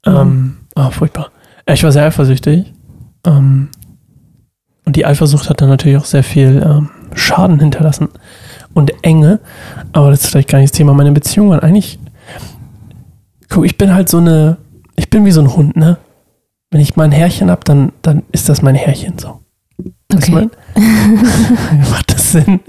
Ähm, 0.05 0.57
ah, 0.75 0.91
furchtbar. 0.91 1.31
Ich 1.67 1.85
war 1.85 1.93
sehr 1.93 2.05
eifersüchtig. 2.05 2.73
Ähm, 3.25 3.69
und 4.85 4.97
die 4.97 5.07
Eifersucht 5.07 5.49
hat 5.49 5.61
dann 5.61 5.69
natürlich 5.69 5.99
auch 5.99 6.05
sehr 6.05 6.25
viel 6.25 6.61
ähm, 6.67 6.91
Schaden 7.15 7.61
hinterlassen 7.61 8.09
und 8.75 8.93
Enge. 9.05 9.39
Aber 9.93 10.11
das 10.11 10.25
ist 10.25 10.31
vielleicht 10.31 10.49
gar 10.49 10.59
nicht 10.59 10.73
das 10.73 10.77
Thema. 10.77 10.95
Meine 10.95 11.13
Beziehungen 11.13 11.51
waren 11.51 11.61
eigentlich. 11.61 12.01
Guck, 13.49 13.65
ich 13.65 13.79
bin 13.79 13.95
halt 13.95 14.09
so 14.09 14.19
eine. 14.19 14.57
Ich 14.97 15.11
bin 15.11 15.25
wie 15.25 15.31
so 15.31 15.43
ein 15.43 15.55
Hund, 15.55 15.77
ne? 15.77 15.97
Wenn 16.73 16.81
ich 16.81 16.97
mein 16.97 17.13
Härchen 17.13 17.53
hab, 17.53 17.65
dann, 17.65 17.93
dann 18.03 18.25
ist 18.33 18.49
das 18.49 18.63
mein 18.63 18.75
Härchen 18.75 19.17
so. 19.17 19.43
Weißt 19.79 19.93
du, 20.09 20.17
okay. 20.17 20.33
mein? 20.33 20.51
Macht 21.91 22.13
das 22.13 22.33
Sinn? 22.33 22.61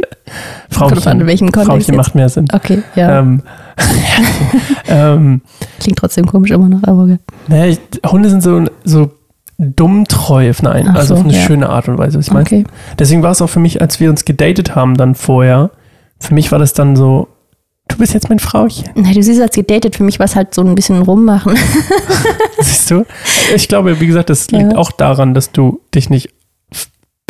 Kommt 0.77 0.95
drauf 0.95 1.07
an, 1.07 1.21
in 1.21 1.27
welchem 1.27 1.51
Kontext 1.51 1.67
Frauchen 1.69 1.79
jetzt. 1.81 1.95
macht 1.95 2.15
mehr 2.15 2.29
Sinn. 2.29 2.45
Okay, 2.51 2.81
ja. 2.95 3.19
Ähm, 3.19 3.41
ähm, 4.87 5.41
Klingt 5.79 5.97
trotzdem 5.99 6.25
komisch 6.25 6.51
immer 6.51 6.69
noch, 6.69 6.83
aber 6.83 7.03
okay. 7.03 7.19
Nee, 7.47 7.69
ich, 7.69 7.79
Hunde 8.09 8.29
sind 8.29 8.43
so, 8.43 8.63
so 8.83 9.11
dumm 9.57 10.05
treu 10.05 10.49
auf 10.49 10.63
eine, 10.63 10.89
Ach 10.91 10.95
also 10.95 11.15
so, 11.15 11.21
auf 11.21 11.25
eine 11.25 11.33
ja. 11.33 11.41
schöne 11.41 11.69
Art 11.69 11.87
und 11.87 11.97
Weise. 11.97 12.17
Was 12.17 12.27
ich 12.27 12.33
meine. 12.33 12.45
okay. 12.45 12.63
Deswegen 12.99 13.23
war 13.23 13.31
es 13.31 13.41
auch 13.41 13.49
für 13.49 13.59
mich, 13.59 13.81
als 13.81 13.99
wir 13.99 14.09
uns 14.09 14.25
gedatet 14.25 14.75
haben 14.75 14.95
dann 14.95 15.15
vorher, 15.15 15.71
für 16.19 16.33
mich 16.33 16.51
war 16.51 16.59
das 16.59 16.73
dann 16.73 16.95
so, 16.95 17.27
du 17.87 17.97
bist 17.97 18.13
jetzt 18.13 18.29
mein 18.29 18.39
Frauchen. 18.39 18.85
Na, 18.95 19.11
du 19.11 19.21
siehst 19.21 19.41
als 19.41 19.55
gedatet, 19.55 19.95
für 19.95 20.03
mich 20.03 20.19
war 20.19 20.25
es 20.25 20.35
halt 20.35 20.53
so 20.53 20.61
ein 20.61 20.75
bisschen 20.75 21.01
rummachen. 21.01 21.55
Siehst 22.59 22.91
du? 22.91 23.05
Ich 23.55 23.67
glaube, 23.67 23.99
wie 23.99 24.07
gesagt, 24.07 24.29
das 24.29 24.49
liegt 24.51 24.71
Ja. 24.73 24.77
auch 24.77 24.91
daran, 24.91 25.33
dass 25.33 25.51
du 25.51 25.81
dich 25.93 26.09
nicht 26.09 26.29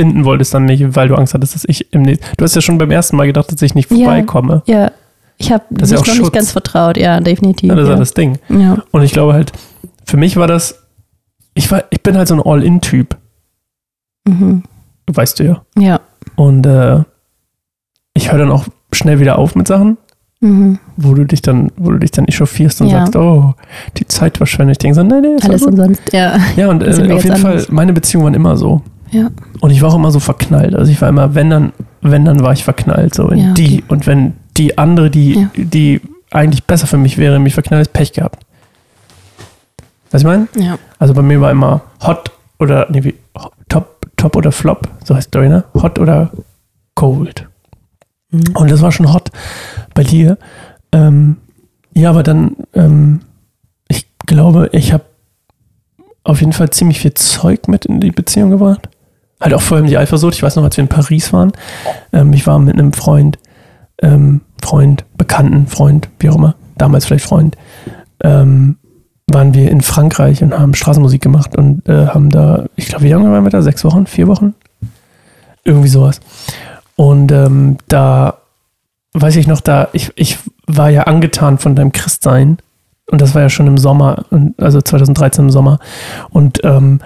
f- 0.04 0.08
binden 0.08 0.26
wolltest 0.26 0.54
an 0.56 0.66
mich, 0.66 0.84
weil 0.96 1.08
du 1.08 1.16
Angst 1.16 1.34
hattest, 1.34 1.56
dass 1.56 1.66
ich 1.66 1.92
im 1.94 2.02
nächsten. 2.04 2.26
Du 2.38 2.44
hast 2.44 2.56
ja 2.56 2.62
schon 2.62 2.78
beim 2.78 2.92
ersten 2.92 3.16
Mal 3.18 3.26
gedacht, 3.28 3.52
dass 3.52 3.62
ich 3.62 3.76
nicht 3.76 3.90
Ja. 3.92 3.98
vorbeikomme. 4.06 4.62
Ja, 4.66 4.92
ich 5.38 5.52
habe 5.52 5.64
Das 5.70 5.90
mich 5.92 5.92
ist 5.92 5.92
ja 5.92 5.96
noch 5.98 6.04
auch 6.04 6.08
nicht 6.08 6.18
Schutz. 6.26 6.32
ganz 6.34 6.52
vertraut, 6.52 6.98
ja, 6.98 7.20
definitiv. 7.20 7.70
Ja, 7.70 7.76
das 7.76 7.86
ja. 7.88 7.94
war 7.94 8.00
das 8.00 8.14
Ding. 8.14 8.38
Ja. 8.50 8.78
Und 8.92 9.02
ich 9.04 9.12
glaube 9.14 9.34
halt, 9.34 9.52
für 10.06 10.18
mich 10.18 10.38
war 10.38 10.48
das, 10.48 10.84
ich 11.54 11.70
war, 11.72 11.84
ich 11.90 12.02
bin 12.02 12.18
halt 12.18 12.28
so 12.28 12.36
ein 12.36 12.42
All-In-Typ, 12.44 13.18
Mhm. 14.28 14.64
weißt 15.12 15.40
du 15.40 15.44
ja. 15.44 15.62
ja. 15.78 16.00
Und 16.36 16.66
äh, 16.66 17.00
ich 18.14 18.32
höre 18.32 18.40
dann 18.40 18.52
auch 18.52 18.66
schnell 18.92 19.20
wieder 19.20 19.38
auf 19.38 19.56
mit 19.56 19.68
Sachen, 19.68 19.98
Mhm. 20.40 20.80
wo 20.98 21.14
du 21.14 21.24
dich 21.26 21.42
dann, 21.42 21.72
wo 21.78 21.92
du 21.92 21.98
dich 22.00 22.12
dann 22.12 22.26
echauffierst 22.26 22.82
und 22.82 22.88
Ja. 22.88 23.00
sagst, 23.00 23.16
oh, 23.16 23.54
die 23.98 24.06
Zeit 24.08 24.38
verschwendet. 24.38 24.74
Ich 24.76 24.78
denke 24.80 24.96
so, 24.96 25.04
nee, 25.04 25.20
nee, 25.22 25.36
ist 25.36 25.46
Alles 25.46 25.64
umsonst, 25.64 26.02
ja. 26.12 26.38
Ja, 26.56 26.70
und 26.70 26.84
äh, 26.84 26.90
auf 26.90 26.98
jeden 27.24 27.32
anders. 27.36 27.42
Fall, 27.42 27.66
meine 27.70 27.94
Beziehungen 27.94 28.26
waren 28.26 28.34
immer 28.34 28.56
so. 28.58 28.82
Ja. 29.14 29.30
Und 29.62 29.70
ich 29.72 29.82
war 29.82 29.90
auch 29.92 29.96
immer 29.96 30.12
so 30.12 30.20
verknallt. 30.20 30.76
Also 30.76 30.92
ich 30.92 31.00
war 31.02 31.10
immer, 31.10 31.36
wenn 31.36 31.50
dann, 31.50 31.74
wenn 32.02 32.26
dann 32.26 32.42
war 32.42 32.54
ich 32.54 32.64
verknallt, 32.64 33.14
so 33.14 33.30
in 33.30 33.40
Ja, 33.40 33.52
okay. 33.52 33.64
die. 33.64 33.84
Und 33.88 34.08
wenn 34.08 34.34
die 34.58 34.78
andere, 34.78 35.10
die, 35.10 35.36
Ja. 35.36 35.50
die 35.56 36.02
eigentlich 36.32 36.64
besser 36.66 36.88
für 36.88 36.98
mich 36.98 37.18
wäre, 37.18 37.40
mich 37.40 37.54
verknallt, 37.54 37.88
ist 37.88 37.94
Pech 37.94 38.12
gehabt. 38.14 38.44
Was 40.12 40.22
ich 40.22 40.28
meine? 40.28 40.48
Ja. 40.58 40.78
Also 41.00 41.14
bei 41.14 41.22
mir 41.22 41.42
war 41.42 41.52
immer 41.52 41.82
hot 42.06 42.32
oder, 42.60 42.88
nee, 42.90 43.04
wie, 43.04 43.16
top, 43.70 44.08
top 44.16 44.36
oder 44.36 44.52
flop, 44.52 44.88
so 45.04 45.16
heißt 45.16 45.36
es, 45.36 45.42
ne? 45.50 45.64
Hot 45.76 45.98
oder 46.00 46.32
cold. 46.96 47.48
Mhm. 48.32 48.44
Und 48.56 48.72
das 48.72 48.82
war 48.82 48.92
schon 48.92 49.12
hot 49.14 49.32
bei 49.94 50.04
dir. 50.04 50.38
Ähm, 50.92 51.38
ja, 51.94 52.10
aber 52.10 52.24
dann, 52.24 52.56
ähm, 52.74 53.22
ich 53.88 54.08
glaube, 54.26 54.70
ich 54.72 54.94
habe 54.94 55.04
auf 56.24 56.40
jeden 56.40 56.54
Fall 56.54 56.70
ziemlich 56.70 57.00
viel 57.00 57.14
Zeug 57.16 57.68
mit 57.68 57.86
in 57.86 58.00
die 58.00 58.12
Beziehung 58.12 58.50
gebracht. 58.52 58.88
Halt 59.40 59.54
auch 59.54 59.62
vor 59.62 59.78
allem 59.78 59.88
die 59.88 59.98
Eifersucht. 59.98 60.36
Ich 60.36 60.44
weiß 60.44 60.56
noch, 60.56 60.64
als 60.64 60.78
wir 60.78 60.84
in 60.84 60.88
Paris 60.88 61.34
waren, 61.34 61.52
ähm, 62.12 62.34
ich 62.34 62.48
war 62.48 62.60
mit 62.60 62.76
einem 62.76 62.94
Freund, 62.94 63.40
ähm, 64.02 64.42
Freund, 64.62 65.06
Bekannten, 65.18 65.68
Freund, 65.68 66.10
wie 66.20 66.30
auch 66.30 66.36
immer, 66.36 66.56
damals 66.78 67.06
vielleicht 67.06 67.26
Freund, 67.26 67.58
ähm, 68.24 68.78
waren 69.28 69.54
wir 69.54 69.70
in 69.70 69.82
Frankreich 69.82 70.44
und 70.44 70.58
haben 70.58 70.74
Straßenmusik 70.74 71.22
gemacht 71.22 71.58
und 71.58 71.88
äh, 71.88 72.08
haben 72.08 72.30
da, 72.30 72.66
ich 72.76 72.88
glaube, 72.88 73.04
wie 73.04 73.10
lange 73.10 73.32
waren 73.32 73.44
wir 73.44 73.50
da? 73.50 73.62
Sechs 73.62 73.84
Wochen? 73.84 74.06
Vier 74.06 74.28
Wochen? 74.28 74.54
Irgendwie 75.64 75.88
sowas. 75.88 76.20
Und 76.96 77.32
ähm, 77.32 77.78
da 77.88 78.38
weiß 79.14 79.36
ich 79.38 79.48
noch, 79.48 79.62
da, 79.62 79.88
ich, 79.94 80.12
ich 80.16 80.40
war 80.68 80.90
ja 80.90 81.04
angetan 81.04 81.58
von 81.58 81.76
deinem 81.76 81.92
Christsein. 81.92 82.58
Und 83.10 83.22
das 83.22 83.36
war 83.36 83.42
ja 83.42 83.50
schon 83.50 83.68
im 83.68 83.78
Sommer, 83.78 84.26
also 84.58 84.82
2013 84.82 85.46
im 85.46 85.52
Sommer. 85.52 85.80
Und 86.30 86.64
ähm, 86.64 87.00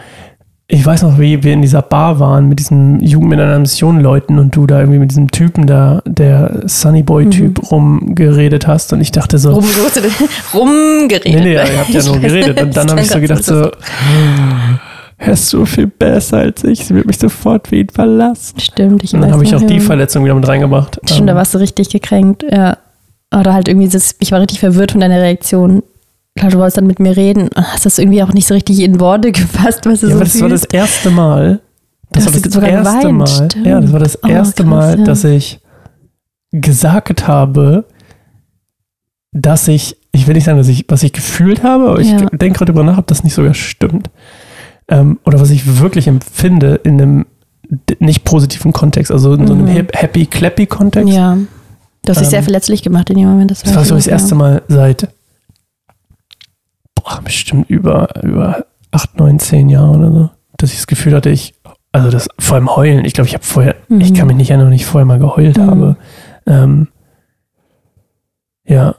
ich 0.70 0.86
weiß 0.86 1.04
noch, 1.04 1.18
wie 1.18 1.44
wir 1.44 1.54
in 1.54 1.62
dieser 1.62 1.82
Bar 1.82 2.20
waren 2.20 2.50
mit 2.50 2.60
diesen 2.60 3.00
Jugend 3.00 3.30
mit 3.30 3.40
einer 3.40 3.58
Mission 3.58 4.02
Leuten 4.02 4.38
und 4.38 4.54
du 4.54 4.68
da 4.68 4.80
irgendwie 4.80 5.00
mit 5.00 5.12
diesem 5.12 5.32
Typen 5.32 5.66
da, 5.66 6.02
der 6.06 6.64
Sunny 6.66 7.04
Boy 7.04 7.30
Typ 7.30 7.72
rumgeredet 7.72 8.68
hast. 8.68 8.92
Und 8.92 9.00
ich 9.00 9.14
dachte 9.14 9.38
so, 9.38 9.54
Rum, 9.54 9.66
rumgeredet. 10.54 11.26
Nee, 11.26 11.40
nee, 11.40 11.54
ihr 11.54 11.80
habt 11.80 11.90
ja 11.90 12.04
nur 12.04 12.20
geredet. 12.20 12.62
Und 12.62 12.76
dann 12.76 12.90
habe 12.92 13.00
ich 13.02 13.10
so 13.10 13.22
gedacht, 13.22 13.46
so, 13.46 13.72
er 15.18 15.34
ist 15.34 15.50
so 15.50 15.64
viel 15.64 15.88
besser 15.88 16.40
als 16.40 16.66
ich. 16.66 16.86
Sie 16.86 16.94
wird 16.94 17.08
mich 17.08 17.18
sofort 17.18 17.72
wie 17.72 17.80
ihn 17.80 17.90
verlassen. 17.90 18.60
Stimmt, 18.60 19.06
ich 19.06 19.14
Und 19.14 19.22
dann 19.22 19.32
habe 19.32 19.46
ich 19.46 19.56
auch 19.56 19.62
die 19.62 19.76
ja. 19.76 19.80
Verletzung 19.80 20.26
wieder 20.26 20.36
mit 20.36 20.48
reingebracht. 20.50 21.00
Stimmt, 21.06 21.30
da 21.30 21.32
Ähm, 21.32 21.38
warst 21.38 21.54
du 21.54 21.60
richtig 21.60 21.90
gekränkt, 21.90 22.44
ja. 22.52 22.78
Oder 23.34 23.54
halt 23.54 23.70
irgendwie, 23.70 23.88
das, 23.88 24.16
ich 24.20 24.34
war 24.34 24.42
richtig 24.42 24.60
verwirrt 24.60 24.92
von 24.92 25.00
deiner 25.00 25.22
Reaktion. 25.22 25.82
Klar, 26.38 26.52
du 26.52 26.58
wolltest 26.60 26.78
dann 26.78 26.88
mit 26.88 27.00
mir 27.00 27.16
reden 27.18 27.50
und 27.50 27.58
hast 27.58 27.86
das 27.86 27.98
irgendwie 28.00 28.24
auch 28.24 28.34
nicht 28.34 28.48
so 28.48 28.54
richtig 28.54 28.80
in 28.80 29.00
Worte 29.00 29.32
gefasst, 29.34 29.86
was 29.86 30.00
du 30.02 30.08
Ja, 30.08 30.12
so 30.12 30.16
aber 30.18 30.24
das 30.26 30.42
war 30.42 30.50
das 30.50 30.64
erste 30.66 31.10
Mal. 31.12 31.60
Das 32.12 32.26
war 32.26 32.32
das 32.32 32.54
sogar 32.54 32.70
erste 32.70 33.00
geweint, 33.00 33.18
Mal. 33.18 33.28
stimmt. 33.28 33.66
Ja, 33.66 33.82
das 33.82 33.92
war 33.92 34.00
das 34.00 34.24
Oh, 34.24 34.28
erste 34.28 34.64
krass, 34.64 34.70
Mal, 34.70 35.00
ja. 35.00 35.04
dass 35.06 35.24
ich 35.26 35.60
gesagt 36.52 37.28
habe, 37.28 37.86
dass 39.34 39.68
ich, 39.68 39.98
ich 40.14 40.26
will 40.28 40.34
nicht 40.36 40.46
sagen, 40.46 40.58
dass 40.58 40.68
ich, 40.70 40.86
was 40.88 41.04
ich 41.04 41.14
gefühlt 41.14 41.64
habe, 41.64 41.90
aber 41.90 42.02
Ja. 42.02 42.16
ich 42.18 42.26
denke 42.38 42.58
gerade 42.60 42.72
drüber 42.72 42.84
nach, 42.84 42.98
ob 42.98 43.08
das 43.08 43.24
nicht 43.24 43.34
sogar 43.34 43.54
stimmt. 43.54 44.10
Ähm, 44.90 45.20
oder 45.26 45.40
was 45.40 45.50
ich 45.50 45.80
wirklich 45.82 46.08
empfinde 46.08 46.80
in 46.84 47.02
einem 47.02 47.26
nicht 48.00 48.24
positiven 48.24 48.72
Kontext, 48.72 49.12
also 49.12 49.34
in 49.34 49.46
so 49.46 49.54
einem 49.54 49.66
Mhm. 49.66 49.88
happy-clappy-Kontext. 49.94 51.14
Ja. 51.14 51.38
Du 52.06 52.10
hast 52.10 52.20
dich 52.20 52.28
Ähm, 52.28 52.32
sehr 52.32 52.44
verletzlich 52.44 52.82
gemacht 52.84 53.10
in 53.10 53.18
dem 53.18 53.28
Moment. 53.28 53.52
Das, 53.52 53.64
Das 53.64 53.76
war 53.76 53.84
so 53.84 53.96
das 53.96 54.08
erste 54.08 54.34
Mal 54.36 54.62
seit 54.70 55.10
boah, 57.08 57.22
bestimmt 57.24 57.70
über, 57.70 58.10
über 58.24 58.66
acht, 58.92 59.18
neun, 59.18 59.40
zehn 59.40 59.70
Jahren 59.70 60.04
oder 60.04 60.12
so, 60.12 60.30
dass 60.58 60.72
ich 60.72 60.78
das 60.78 60.88
Gefühl 60.88 61.14
hatte, 61.16 61.30
ich, 61.30 61.54
also 61.92 62.10
das 62.10 62.28
vor 62.40 62.56
allem 62.56 62.76
heulen, 62.76 63.06
ich 63.06 63.14
glaube, 63.14 63.28
ich 63.28 63.34
habe 63.34 63.44
vorher, 63.44 63.76
Mhm. 63.88 64.02
ich 64.02 64.14
kann 64.14 64.28
mich 64.28 64.38
nicht 64.38 64.50
erinnern, 64.50 64.68
ob 64.70 64.74
ich 64.74 64.86
vorher 64.86 65.06
mal 65.06 65.20
geheult 65.20 65.58
Mhm. 65.58 65.68
habe. 65.70 65.98
Ähm, 66.46 66.88
ja, 68.66 68.96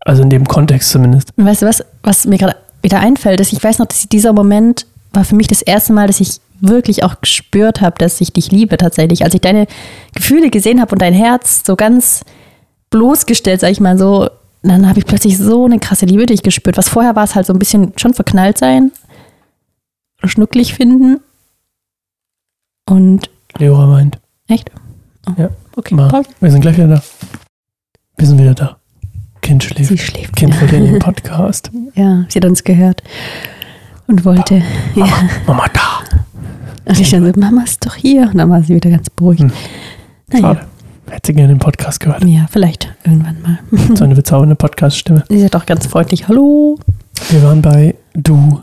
also 0.00 0.22
in 0.22 0.30
dem 0.30 0.46
Kontext 0.46 0.90
zumindest. 0.90 1.32
Weißt 1.36 1.62
du 1.62 1.66
was, 1.66 1.84
was 2.02 2.26
mir 2.26 2.38
gerade 2.38 2.56
wieder 2.82 3.00
einfällt, 3.00 3.40
ist, 3.40 3.52
ich 3.52 3.62
weiß 3.62 3.78
noch, 3.78 3.86
dass 3.86 4.08
dieser 4.08 4.32
Moment 4.32 4.86
war 5.12 5.24
für 5.24 5.34
mich 5.34 5.48
das 5.48 5.62
erste 5.62 5.92
Mal, 5.92 6.06
dass 6.06 6.20
ich 6.20 6.40
wirklich 6.60 7.04
auch 7.04 7.20
gespürt 7.20 7.80
habe, 7.80 7.96
dass 7.98 8.20
ich 8.20 8.32
dich 8.32 8.50
liebe 8.52 8.76
tatsächlich. 8.76 9.24
Als 9.24 9.34
ich 9.34 9.40
deine 9.40 9.66
Gefühle 10.14 10.50
gesehen 10.50 10.80
habe 10.80 10.92
und 10.92 11.00
dein 11.02 11.14
Herz 11.14 11.62
so 11.66 11.74
ganz 11.76 12.22
bloßgestellt, 12.90 13.60
sag 13.60 13.70
ich 13.70 13.80
mal 13.80 13.98
so, 13.98 14.28
dann 14.62 14.88
habe 14.88 14.98
ich 14.98 15.06
plötzlich 15.06 15.38
so 15.38 15.64
eine 15.64 15.78
krasse 15.78 16.06
Liebe 16.06 16.26
dich 16.26 16.42
gespürt. 16.42 16.76
Was 16.76 16.88
vorher 16.88 17.16
war 17.16 17.24
es 17.24 17.34
halt 17.34 17.46
so 17.46 17.52
ein 17.52 17.58
bisschen 17.58 17.92
schon 17.96 18.12
verknallt 18.14 18.58
sein, 18.58 18.92
schnucklig 20.24 20.74
finden. 20.74 21.20
Und 22.88 23.30
Leora 23.58 23.86
meint, 23.86 24.18
echt? 24.48 24.70
Oh, 25.28 25.32
Ja. 25.38 25.50
Okay, 25.76 25.94
Ma, 25.94 26.08
Paul. 26.08 26.24
wir 26.40 26.50
sind 26.50 26.60
gleich 26.60 26.76
wieder 26.76 26.88
da. 26.88 27.02
Wir 28.16 28.26
sind 28.26 28.38
wieder 28.38 28.54
da. 28.54 28.76
Kind 29.40 29.64
schläft. 29.64 29.88
Sie 29.88 29.98
schläft. 29.98 30.36
Kind 30.36 30.60
wollte 30.60 30.76
in 30.76 30.84
den 30.84 30.98
Podcast. 30.98 31.70
Ja, 31.94 32.26
sie 32.28 32.38
hat 32.38 32.44
uns 32.44 32.62
gehört 32.64 33.02
und 34.08 34.24
wollte. 34.24 34.62
Ja. 34.94 35.06
Mama 35.46 35.66
da. 35.72 36.00
Und 36.84 37.00
ich 37.00 37.10
dann 37.10 37.32
so, 37.32 37.40
Mama 37.40 37.62
ist 37.62 37.86
doch 37.86 37.94
hier. 37.94 38.22
Und 38.24 38.36
dann 38.38 38.50
war 38.50 38.62
sie 38.62 38.74
wieder 38.74 38.90
ganz 38.90 39.08
beruhigt. 39.08 39.40
Hm. 39.42 39.52
Naja, 40.32 40.40
Schade. 40.54 40.66
Hätte 41.10 41.28
sie 41.28 41.34
gerne 41.34 41.52
den 41.54 41.58
Podcast 41.58 42.00
gehört. 42.00 42.24
ja, 42.24 42.46
vielleicht 42.50 42.88
irgendwann 43.04 43.42
mal. 43.42 43.58
So 43.96 44.04
eine 44.04 44.14
bezaubernde 44.14 44.54
Podcast-Stimme. 44.54 45.24
Sie 45.28 45.40
ist 45.40 45.54
doch 45.54 45.66
ganz 45.66 45.86
freundlich. 45.86 46.28
Hallo. 46.28 46.78
Wir 47.30 47.42
waren 47.42 47.60
bei 47.62 47.94
Du 48.14 48.60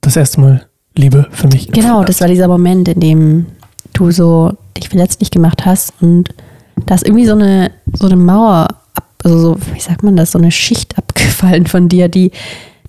das 0.00 0.16
erste 0.16 0.40
Mal 0.40 0.66
Liebe 0.94 1.26
für 1.32 1.48
mich. 1.48 1.70
Genau, 1.72 2.04
das 2.04 2.20
war 2.20 2.28
dieser 2.28 2.48
Moment, 2.48 2.88
in 2.88 3.00
dem 3.00 3.46
du 3.92 4.10
so 4.10 4.52
dich 4.76 4.88
verletzlich 4.88 5.30
gemacht 5.30 5.66
hast 5.66 5.92
und 6.00 6.34
da 6.86 6.94
ist 6.94 7.06
irgendwie 7.06 7.26
so 7.26 7.32
eine, 7.32 7.70
so 7.92 8.06
eine 8.06 8.16
Mauer, 8.16 8.68
ab, 8.94 9.04
also 9.24 9.38
so, 9.38 9.56
wie 9.74 9.80
sagt 9.80 10.02
man 10.02 10.16
das, 10.16 10.32
so 10.32 10.38
eine 10.38 10.50
Schicht 10.52 10.96
abgefallen 10.96 11.66
von 11.66 11.88
dir, 11.88 12.08
die, 12.08 12.30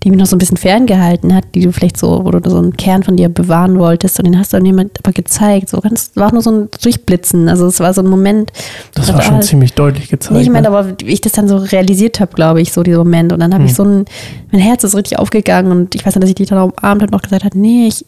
die 0.03 0.09
mich 0.09 0.19
noch 0.19 0.25
so 0.25 0.35
ein 0.35 0.39
bisschen 0.39 0.57
ferngehalten 0.57 1.33
hat, 1.33 1.45
die 1.55 1.61
du 1.61 1.71
vielleicht 1.71 1.97
so, 1.97 2.23
wo 2.23 2.31
du 2.31 2.49
so 2.49 2.57
einen 2.57 2.75
Kern 2.77 3.03
von 3.03 3.17
dir 3.17 3.29
bewahren 3.29 3.79
wolltest 3.79 4.19
und 4.19 4.25
den 4.25 4.37
hast 4.37 4.53
du 4.53 4.57
dann 4.57 4.65
jemand 4.65 4.99
aber 4.99 5.11
gezeigt, 5.11 5.69
so 5.69 5.79
ganz, 5.79 6.11
war 6.15 6.27
auch 6.27 6.31
nur 6.31 6.41
so 6.41 6.51
ein 6.51 6.69
Durchblitzen, 6.81 7.49
also 7.49 7.67
es 7.67 7.79
war 7.79 7.93
so 7.93 8.01
ein 8.01 8.07
Moment. 8.07 8.51
Das 8.93 9.07
ich 9.07 9.13
war 9.13 9.21
schon 9.21 9.35
ah, 9.35 9.41
ziemlich 9.41 9.73
deutlich 9.73 10.09
gezeigt. 10.09 10.35
Nee, 10.35 10.41
ich 10.41 10.49
meine, 10.49 10.69
ne? 10.69 10.75
aber 10.75 10.99
wie 10.99 11.13
ich 11.13 11.21
das 11.21 11.33
dann 11.33 11.47
so 11.47 11.57
realisiert 11.57 12.19
habe, 12.19 12.33
glaube 12.33 12.61
ich, 12.61 12.73
so 12.73 12.83
dieser 12.83 12.99
Moment. 12.99 13.33
Und 13.33 13.39
dann 13.39 13.53
habe 13.53 13.63
ich 13.63 13.71
Hm. 13.71 13.75
so 13.75 13.83
ein, 13.83 14.05
mein 14.51 14.61
Herz 14.61 14.83
ist 14.83 14.95
richtig 14.95 15.19
aufgegangen 15.19 15.71
und 15.71 15.95
ich 15.95 16.05
weiß 16.05 16.15
noch, 16.15 16.21
dass 16.21 16.29
ich 16.29 16.35
dich 16.35 16.47
dann 16.47 16.59
umarmt 16.59 17.01
habe 17.01 17.05
und 17.05 17.11
noch 17.11 17.21
gesagt 17.21 17.43
habe, 17.43 17.57
nee, 17.57 17.87
ich, 17.87 18.05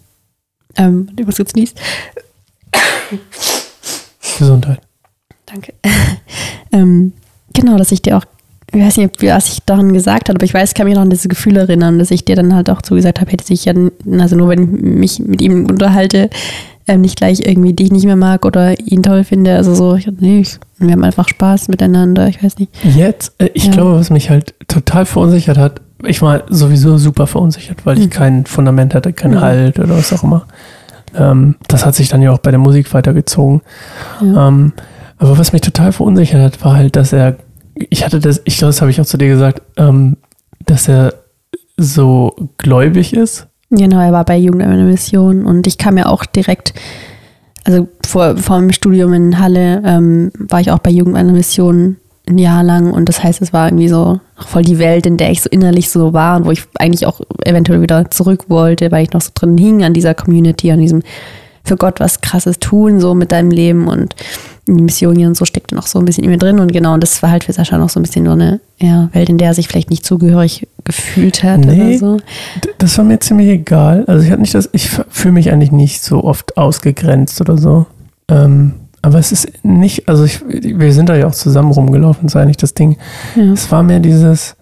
ähm, 0.77 1.09
du 1.15 1.23
musst 1.23 1.39
jetzt 1.39 1.55
niest. 1.55 1.79
Gesundheit. 4.37 4.79
Danke. 5.45 5.73
ähm, 6.71 7.13
genau, 7.53 7.77
dass 7.77 7.91
ich 7.91 8.01
dir 8.01 8.17
auch, 8.17 8.25
ich 8.71 8.79
weiß 8.81 8.97
nicht, 8.97 9.21
was 9.23 9.47
ich 9.53 9.59
daran 9.65 9.93
gesagt 9.93 10.29
habe, 10.29 10.37
aber 10.37 10.45
ich 10.45 10.53
weiß, 10.53 10.69
ich 10.69 10.75
kann 10.75 10.85
mich 10.85 10.95
noch 10.95 11.01
an 11.01 11.09
dieses 11.09 11.27
Gefühl 11.29 11.57
erinnern, 11.57 11.97
dass 11.99 12.11
ich 12.11 12.25
dir 12.25 12.35
dann 12.35 12.53
halt 12.53 12.69
auch 12.69 12.81
zugesagt 12.81 13.19
habe, 13.21 13.31
hätte 13.31 13.45
sich 13.45 13.65
ja, 13.65 13.73
also 14.19 14.35
nur 14.35 14.49
wenn 14.49 14.75
ich 15.03 15.19
mich 15.19 15.19
mit 15.19 15.41
ihm 15.41 15.65
unterhalte, 15.65 16.29
ähm, 16.87 17.01
nicht 17.01 17.17
gleich 17.17 17.41
irgendwie 17.45 17.73
dich 17.73 17.91
nicht 17.91 18.05
mehr 18.05 18.15
mag 18.15 18.45
oder 18.45 18.79
ihn 18.79 19.03
toll 19.03 19.23
finde. 19.23 19.55
Also 19.55 19.75
so, 19.75 19.95
ich, 19.95 20.07
nee, 20.19 20.39
ich, 20.41 20.57
wir 20.79 20.91
haben 20.91 21.03
einfach 21.03 21.27
Spaß 21.27 21.67
miteinander, 21.67 22.27
ich 22.27 22.43
weiß 22.43 22.57
nicht. 22.57 22.71
Jetzt, 22.83 23.33
äh, 23.39 23.49
ich 23.53 23.65
Ja. 23.65 23.71
glaube, 23.71 23.93
was 23.95 24.09
mich 24.09 24.29
halt 24.29 24.55
total 24.67 25.05
verunsichert 25.05 25.57
hat, 25.57 25.81
ich 26.03 26.21
war 26.21 26.43
sowieso 26.49 26.97
super 26.97 27.27
verunsichert, 27.27 27.85
weil 27.85 27.99
ich 27.99 28.05
Mhm. 28.05 28.09
kein 28.09 28.45
Fundament 28.45 28.95
hatte, 28.95 29.13
kein 29.13 29.31
Mhm. 29.31 29.41
Halt 29.41 29.79
oder 29.79 29.97
was 29.97 30.13
auch 30.13 30.23
immer. 30.23 30.45
Ähm, 31.15 31.55
das 31.67 31.85
hat 31.85 31.95
sich 31.95 32.07
dann 32.07 32.21
ja 32.21 32.31
auch 32.31 32.37
bei 32.39 32.51
der 32.51 32.59
Musik 32.59 32.93
weitergezogen. 32.93 33.61
Ja. 34.21 34.47
Ähm, 34.47 34.73
aber 35.17 35.37
was 35.37 35.51
mich 35.53 35.61
total 35.61 35.91
verunsichert 35.91 36.41
hat, 36.41 36.63
war 36.63 36.75
halt, 36.75 36.95
dass 36.95 37.11
er, 37.13 37.35
ich 37.89 38.03
hatte 38.03 38.19
das, 38.19 38.41
ich 38.45 38.57
glaube, 38.57 38.69
das 38.69 38.81
habe 38.81 38.91
ich 38.91 38.99
auch 38.99 39.05
zu 39.05 39.17
dir 39.17 39.29
gesagt, 39.29 39.61
ähm, 39.77 40.17
dass 40.65 40.87
er 40.87 41.13
so 41.77 42.35
gläubig 42.57 43.13
ist. 43.13 43.47
Genau, 43.71 43.99
er 43.99 44.11
war 44.11 44.25
bei 44.25 44.37
Jugend 44.37 44.63
einer 44.63 44.83
Mission 44.83 45.45
und 45.45 45.67
ich 45.67 45.77
kam 45.77 45.97
ja 45.97 46.07
auch 46.07 46.25
direkt, 46.25 46.73
also 47.63 47.87
vor, 48.05 48.37
vor 48.37 48.59
dem 48.59 48.71
Studium 48.71 49.13
in 49.13 49.39
Halle 49.39 49.81
ähm, 49.85 50.31
war 50.37 50.59
ich 50.59 50.71
auch 50.71 50.79
bei 50.79 50.89
Jugend 50.89 51.15
einer 51.15 51.33
Mission 51.33 51.97
ein 52.27 52.37
Jahr 52.37 52.63
lang 52.63 52.91
und 52.91 53.09
das 53.09 53.23
heißt, 53.23 53.41
es 53.41 53.53
war 53.53 53.67
irgendwie 53.67 53.87
so 53.87 54.19
voll 54.37 54.63
die 54.63 54.79
Welt, 54.79 55.05
in 55.05 55.17
der 55.17 55.31
ich 55.31 55.41
so 55.41 55.49
innerlich 55.49 55.89
so 55.89 56.13
war 56.13 56.37
und 56.37 56.45
wo 56.45 56.51
ich 56.51 56.63
eigentlich 56.77 57.05
auch 57.05 57.21
eventuell 57.43 57.81
wieder 57.81 58.09
zurück 58.11 58.45
wollte, 58.49 58.91
weil 58.91 59.03
ich 59.03 59.13
noch 59.13 59.21
so 59.21 59.31
drin 59.33 59.57
hing 59.57 59.83
an 59.83 59.93
dieser 59.93 60.13
Community, 60.13 60.71
an 60.71 60.79
diesem 60.79 61.01
für 61.63 61.77
Gott 61.77 61.99
was 61.99 62.21
krasses 62.21 62.59
tun, 62.59 62.99
so 62.99 63.13
mit 63.13 63.31
deinem 63.31 63.51
Leben 63.51 63.87
und 63.87 64.15
Mission 64.75 65.15
gehen 65.15 65.27
und 65.27 65.37
so 65.37 65.45
steckte 65.45 65.75
noch 65.75 65.87
so 65.87 65.99
ein 65.99 66.05
bisschen 66.05 66.23
in 66.23 66.29
mir 66.29 66.37
drin 66.37 66.59
und 66.59 66.71
genau, 66.71 66.93
und 66.93 67.01
das 67.03 67.21
war 67.23 67.31
halt 67.31 67.43
für 67.43 67.53
Sascha 67.53 67.77
noch 67.77 67.89
so 67.89 67.99
ein 67.99 68.03
bisschen 68.03 68.25
so 68.25 68.31
eine 68.31 68.59
ja, 68.79 69.09
Welt, 69.13 69.29
in 69.29 69.37
der 69.37 69.49
er 69.49 69.53
sich 69.53 69.67
vielleicht 69.67 69.89
nicht 69.89 70.05
zugehörig 70.05 70.67
gefühlt 70.83 71.43
hat 71.43 71.59
Nee. 71.61 71.97
oder 71.97 71.97
so. 71.97 72.17
Das 72.77 72.97
war 72.97 73.05
mir 73.05 73.19
ziemlich 73.19 73.49
egal. 73.49 74.03
Also 74.07 74.23
ich 74.25 74.31
hatte 74.31 74.41
nicht 74.41 74.53
das, 74.55 74.69
ich 74.73 74.89
fühle 74.89 75.33
mich 75.33 75.51
eigentlich 75.51 75.71
nicht 75.71 76.01
so 76.01 76.23
oft 76.23 76.57
ausgegrenzt 76.57 77.39
oder 77.41 77.57
so. 77.57 77.85
Ähm, 78.29 78.73
aber 79.01 79.17
es 79.19 79.31
ist 79.31 79.47
nicht, 79.63 80.09
also 80.09 80.23
ich, 80.25 80.41
wir 80.47 80.91
sind 80.93 81.09
da 81.09 81.15
ja 81.15 81.27
auch 81.27 81.33
zusammen 81.33 81.71
rumgelaufen, 81.71 82.23
das 82.27 82.35
war 82.35 82.41
eigentlich 82.41 82.57
das 82.57 82.73
Ding. 82.73 82.97
Ja. 83.35 83.53
Es 83.53 83.71
war 83.71 83.81
mehr 83.83 83.99
dieses, 83.99 84.55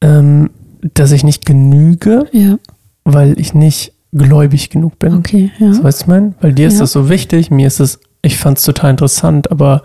ähm, 0.00 0.50
dass 0.94 1.12
ich 1.12 1.24
nicht 1.24 1.44
genüge, 1.46 2.26
Ja, 2.32 2.58
weil 3.04 3.38
ich 3.40 3.54
nicht 3.54 3.92
gläubig 4.12 4.70
genug 4.70 4.98
bin. 4.98 5.14
okay, 5.14 5.50
ja. 5.58 5.72
So, 5.74 5.82
weißt 5.84 6.06
du, 6.06 6.10
mein? 6.10 6.34
Weil 6.40 6.52
dir 6.54 6.68
ist 6.68 6.74
Ja. 6.74 6.80
das 6.80 6.92
so 6.92 7.08
wichtig, 7.10 7.50
mir 7.50 7.66
ist 7.66 7.80
es, 7.80 7.98
ich 8.26 8.36
fand 8.38 8.58
es 8.58 8.64
total 8.64 8.90
interessant, 8.90 9.50
aber 9.50 9.82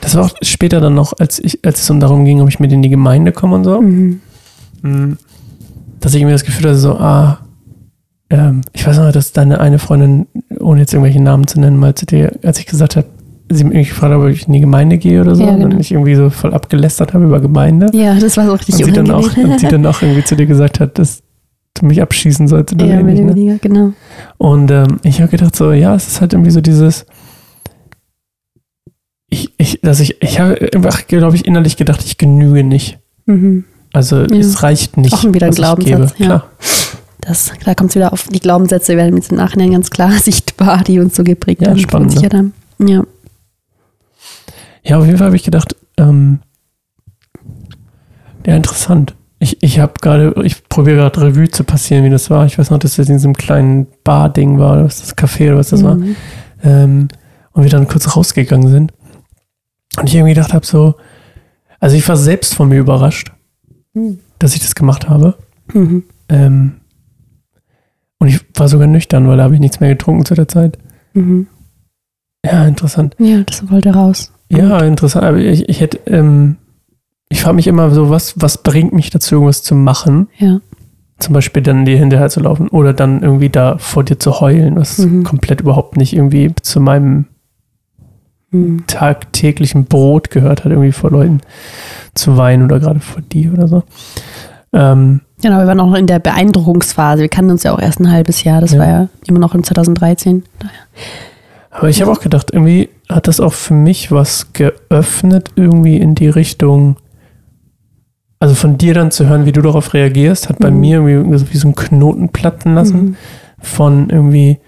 das 0.00 0.14
war 0.16 0.24
auch 0.24 0.34
später 0.42 0.80
dann 0.80 0.94
noch, 0.94 1.12
als 1.18 1.38
ich, 1.38 1.64
als 1.64 1.82
es 1.82 1.90
um 1.90 2.00
darum 2.00 2.24
ging, 2.24 2.40
ob 2.40 2.48
ich 2.48 2.58
mit 2.58 2.72
in 2.72 2.82
die 2.82 2.88
Gemeinde 2.88 3.32
komme 3.32 3.56
und 3.56 3.64
so, 3.64 3.80
Mhm. 3.80 4.20
Mm, 4.82 5.12
dass 6.00 6.14
ich 6.14 6.24
mir 6.24 6.30
das 6.30 6.44
Gefühl 6.44 6.70
hatte, 6.70 6.78
so, 6.78 6.94
ah, 6.94 7.38
ähm, 8.30 8.62
ich 8.72 8.86
weiß 8.86 8.96
noch, 8.96 9.12
dass 9.12 9.32
deine 9.32 9.60
eine 9.60 9.78
Freundin, 9.78 10.26
ohne 10.58 10.80
jetzt 10.80 10.94
irgendwelche 10.94 11.20
Namen 11.20 11.46
zu 11.46 11.60
nennen, 11.60 11.76
mal 11.76 11.94
zu 11.94 12.06
dir, 12.06 12.32
als 12.42 12.58
ich 12.58 12.66
gesagt 12.66 12.96
habe, 12.96 13.06
sie 13.50 13.64
mich 13.64 13.88
gefragt 13.88 14.14
hat, 14.14 14.20
ob 14.20 14.28
ich 14.28 14.46
in 14.46 14.52
die 14.54 14.60
Gemeinde 14.60 14.96
gehe 14.96 15.20
oder 15.20 15.34
so, 15.34 15.42
Ja, 15.42 15.50
und 15.50 15.60
genau. 15.60 15.78
ich 15.78 15.92
irgendwie 15.92 16.14
so 16.14 16.30
voll 16.30 16.54
abgelästert 16.54 17.12
habe 17.12 17.24
über 17.24 17.40
Gemeinde. 17.40 17.88
Ja, 17.92 18.14
das 18.14 18.36
war 18.36 18.46
so 18.46 18.52
und, 18.52 18.60
richtig 18.60 18.76
sie 18.86 18.92
dann 18.92 19.10
auch, 19.10 19.36
und 19.36 19.60
sie 19.60 19.68
dann 19.68 19.84
auch 19.84 20.00
irgendwie 20.00 20.24
zu 20.24 20.36
dir 20.36 20.46
gesagt 20.46 20.80
hat, 20.80 20.98
dass 20.98 21.22
du 21.74 21.86
mich 21.86 22.00
abschießen 22.00 22.48
sollst 22.48 22.72
oder 22.72 22.86
ja, 22.86 23.00
ähnlich, 23.00 23.20
ne? 23.20 23.58
genau. 23.60 23.92
Und 24.38 24.70
ähm, 24.70 24.98
ich 25.02 25.20
habe 25.20 25.30
gedacht, 25.30 25.56
so, 25.56 25.72
ja, 25.72 25.94
es 25.94 26.06
ist 26.06 26.20
halt 26.20 26.32
irgendwie 26.32 26.50
so 26.52 26.60
dieses, 26.60 27.06
ich, 29.30 29.52
ich, 29.58 29.80
dass 29.82 30.00
ich, 30.00 30.20
ich 30.22 30.40
habe 30.40 30.68
einfach, 30.74 31.06
glaube 31.06 31.36
ich, 31.36 31.46
innerlich 31.46 31.76
gedacht, 31.76 32.02
ich 32.04 32.18
genüge 32.18 32.64
nicht. 32.64 32.98
Mhm. 33.26 33.64
Also 33.92 34.20
Ja. 34.22 34.36
es 34.36 34.62
reicht 34.62 34.96
nicht. 34.96 35.12
Auch 35.14 35.24
wieder 35.24 35.46
ein 35.46 35.52
Glaubenssatz, 35.54 36.14
gebe. 36.14 36.22
ja. 36.24 36.26
Klar. 36.26 36.50
Das, 37.22 37.52
da 37.64 37.74
kommt 37.74 37.90
es 37.90 37.96
wieder 37.96 38.12
auf 38.12 38.28
die 38.28 38.40
Glaubenssätze, 38.40 38.96
werden 38.96 39.16
jetzt 39.16 39.30
im 39.30 39.36
Nachhinein 39.36 39.72
ganz 39.72 39.90
klar 39.90 40.10
sichtbar, 40.22 40.82
die 40.84 40.98
uns 41.00 41.16
so 41.16 41.22
geprägt 41.24 41.62
Ja, 41.62 41.68
haben, 41.70 41.78
spannend, 41.78 42.12
verunsichert 42.12 42.34
haben. 42.34 42.54
Ja. 42.78 43.02
Ja, 44.82 44.98
auf 44.98 45.04
jeden 45.06 45.18
Fall 45.18 45.26
habe 45.26 45.36
ich 45.36 45.42
gedacht, 45.42 45.76
ähm, 45.98 46.40
ja, 48.46 48.56
interessant. 48.56 49.14
Ich, 49.38 49.62
ich 49.62 49.78
habe 49.78 49.94
gerade, 50.00 50.34
ich 50.44 50.68
probiere 50.68 50.96
gerade 50.96 51.20
Revue 51.22 51.50
zu 51.50 51.64
passieren, 51.64 52.04
wie 52.04 52.10
das 52.10 52.30
war. 52.30 52.46
Ich 52.46 52.58
weiß 52.58 52.70
noch, 52.70 52.78
dass 52.78 52.96
das 52.96 53.08
in 53.08 53.16
diesem 53.16 53.34
kleinen 53.34 53.86
Bar-Ding 54.04 54.58
war, 54.58 54.72
oder 54.74 54.84
was 54.84 55.00
das 55.00 55.16
Café 55.16 55.48
oder 55.48 55.58
was 55.58 55.70
das 55.70 55.82
war. 55.82 55.96
Mhm. 55.96 56.16
Ähm, 56.62 57.08
und 57.52 57.62
wir 57.64 57.70
dann 57.70 57.88
kurz 57.88 58.16
rausgegangen 58.16 58.68
sind. 58.68 58.92
Und 59.98 60.08
ich 60.08 60.14
irgendwie 60.14 60.34
gedacht 60.34 60.54
habe, 60.54 60.64
so, 60.66 60.94
also 61.80 61.96
ich 61.96 62.08
war 62.08 62.16
selbst 62.16 62.54
von 62.54 62.68
mir 62.68 62.78
überrascht, 62.80 63.32
Mhm. 63.94 64.20
dass 64.38 64.54
ich 64.54 64.60
das 64.60 64.74
gemacht 64.74 65.08
habe. 65.08 65.34
Mhm. 65.72 66.04
Ähm, 66.28 66.72
und 68.18 68.28
ich 68.28 68.40
war 68.54 68.68
sogar 68.68 68.86
nüchtern, 68.86 69.26
weil 69.26 69.36
da 69.38 69.44
habe 69.44 69.54
ich 69.54 69.60
nichts 69.60 69.80
mehr 69.80 69.90
getrunken 69.90 70.24
zu 70.24 70.34
der 70.34 70.46
Zeit. 70.48 70.78
Mhm. 71.14 71.46
Ja, 72.44 72.66
interessant. 72.66 73.16
Ja, 73.18 73.42
das 73.42 73.68
wollte 73.70 73.90
raus. 73.92 74.32
Ja, 74.50 74.78
interessant. 74.80 75.24
Aber 75.24 75.38
ich, 75.38 75.68
ich 75.68 75.80
hätte, 75.80 75.98
ähm, 76.06 76.56
ich 77.28 77.42
frage 77.42 77.56
mich 77.56 77.66
immer 77.66 77.90
so, 77.90 78.10
was, 78.10 78.34
was 78.40 78.62
bringt 78.62 78.92
mich 78.92 79.10
dazu, 79.10 79.34
irgendwas 79.36 79.62
zu 79.62 79.74
machen? 79.74 80.28
Ja. 80.38 80.60
Zum 81.18 81.34
Beispiel 81.34 81.62
dann 81.62 81.84
dir 81.84 81.98
hinterher 81.98 82.30
zu 82.30 82.40
laufen 82.40 82.68
oder 82.68 82.92
dann 82.94 83.22
irgendwie 83.22 83.50
da 83.50 83.76
vor 83.78 84.04
dir 84.04 84.18
zu 84.18 84.40
heulen, 84.40 84.76
was 84.76 84.98
Mhm. 84.98 85.22
komplett 85.24 85.60
überhaupt 85.60 85.96
nicht 85.96 86.14
irgendwie 86.14 86.54
zu 86.62 86.80
meinem 86.80 87.26
Mhm. 88.52 88.84
tagtäglichen 88.86 89.84
Brot 89.84 90.30
gehört 90.30 90.64
hat, 90.64 90.72
irgendwie 90.72 90.92
vor 90.92 91.10
Leuten 91.10 91.40
zu 92.14 92.36
weinen 92.36 92.64
oder 92.64 92.80
gerade 92.80 93.00
vor 93.00 93.22
dir 93.22 93.52
oder 93.52 93.68
so. 93.68 93.82
Ähm, 94.72 95.20
Genau, 95.42 95.58
wir 95.58 95.66
waren 95.66 95.80
auch 95.80 95.86
noch 95.86 95.94
in 95.96 96.06
der 96.06 96.18
Beeindruckungsphase. 96.18 97.22
Wir 97.22 97.28
kannten 97.30 97.52
uns 97.52 97.62
ja 97.62 97.72
auch 97.72 97.78
erst 97.78 97.98
ein 98.00 98.10
halbes 98.10 98.44
Jahr. 98.44 98.60
Das 98.60 98.72
Ja. 98.72 98.78
war 98.80 98.86
ja 98.86 99.08
immer 99.26 99.38
noch 99.38 99.54
in 99.54 99.64
2013. 99.64 100.42
aber 101.70 101.88
ich 101.88 102.02
habe 102.02 102.10
auch 102.10 102.20
gedacht, 102.20 102.50
irgendwie 102.52 102.88
hat 103.08 103.26
das 103.28 103.40
auch 103.40 103.52
für 103.54 103.72
mich 103.74 104.10
was 104.12 104.52
geöffnet, 104.52 105.50
irgendwie 105.56 105.96
in 105.96 106.14
die 106.14 106.28
Richtung, 106.28 106.96
also 108.40 108.54
von 108.54 108.76
dir 108.76 108.92
dann 108.94 109.10
zu 109.12 109.28
hören, 109.28 109.46
wie 109.46 109.52
du 109.52 109.62
darauf 109.62 109.94
reagierst, 109.94 110.48
hat 110.48 110.58
bei 110.58 110.70
Mhm. 110.70 110.80
mir 110.80 110.96
irgendwie 111.00 111.38
so 111.38 111.52
wie 111.52 111.56
so 111.56 111.68
einen 111.68 111.74
Knoten 111.76 112.28
platzen 112.30 112.74
lassen. 112.74 113.00
Mhm. 113.02 113.16
von 113.62 114.08
irgendwie 114.10 114.58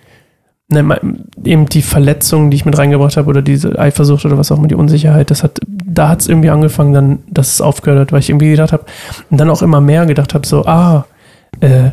eben 1.45 1.67
die 1.67 1.83
Verletzungen, 1.83 2.51
die 2.51 2.57
ich 2.57 2.65
mit 2.65 2.77
reingebracht 2.79 3.17
habe 3.17 3.29
oder 3.29 3.43
diese 3.43 3.79
Eifersucht 3.79 4.25
oder 4.25 4.39
was 4.39 4.51
auch 4.53 4.59
immer, 4.59 4.69
die 4.69 4.75
Unsicherheit, 4.75 5.31
das 5.31 5.43
hat, 5.43 5.61
da 5.67 6.09
hat 6.09 6.21
es 6.21 6.29
irgendwie 6.29 6.51
angefangen, 6.51 6.93
dann, 6.93 7.19
dass 7.29 7.53
es 7.55 7.61
aufgehört 7.61 8.01
hat, 8.01 8.13
weil 8.13 8.21
ich 8.21 8.31
irgendwie 8.31 8.51
gedacht 8.51 8.73
habe 8.73 8.85
und 9.31 9.39
dann 9.39 9.51
auch 9.51 9.63
immer 9.63 9.81
mehr 9.81 10.07
gedacht 10.07 10.35
habe, 10.35 10.47
so, 10.47 10.65
ah, 10.65 11.07
äh, 11.61 11.91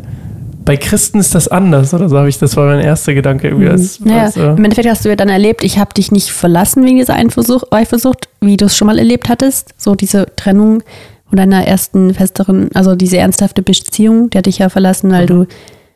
bei 0.66 0.78
Christen 0.78 1.20
ist 1.20 1.34
das 1.34 1.48
anders 1.48 1.94
oder 1.94 2.10
so 2.10 2.18
habe 2.18 2.30
ich, 2.30 2.38
das 2.38 2.56
war 2.56 2.68
mein 2.68 2.82
erster 2.82 3.14
Gedanke 3.16 3.48
irgendwie. 3.48 3.70
Als, 3.70 4.00
Naja, 4.02 4.24
als, 4.26 4.38
äh, 4.38 4.50
Im 4.50 4.64
Endeffekt 4.64 4.88
hast 4.88 5.04
du 5.04 5.10
ja 5.10 5.16
dann 5.16 5.30
erlebt, 5.30 5.64
ich 5.64 5.80
habe 5.80 5.94
dich 5.94 6.12
nicht 6.12 6.30
verlassen 6.32 6.86
wegen 6.86 6.98
dieser 6.98 7.16
Eifersucht, 7.16 7.74
Eifersucht, 7.74 8.30
wie 8.42 8.56
du 8.56 8.66
es 8.66 8.78
schon 8.78 8.86
mal 8.86 9.00
erlebt 9.00 9.30
hattest. 9.30 9.74
So 9.78 9.96
diese 9.96 10.28
Trennung 10.36 10.84
von 11.28 11.38
deiner 11.38 11.66
ersten 11.66 12.14
festeren, 12.14 12.70
also 12.76 12.96
diese 12.96 13.18
ernsthafte 13.18 13.64
Beziehung, 13.64 14.30
die 14.30 14.38
hat 14.38 14.46
dich 14.46 14.60
ja 14.60 14.70
verlassen, 14.70 15.12
weil 15.12 15.24
Mhm. 15.24 15.28
du 15.28 15.46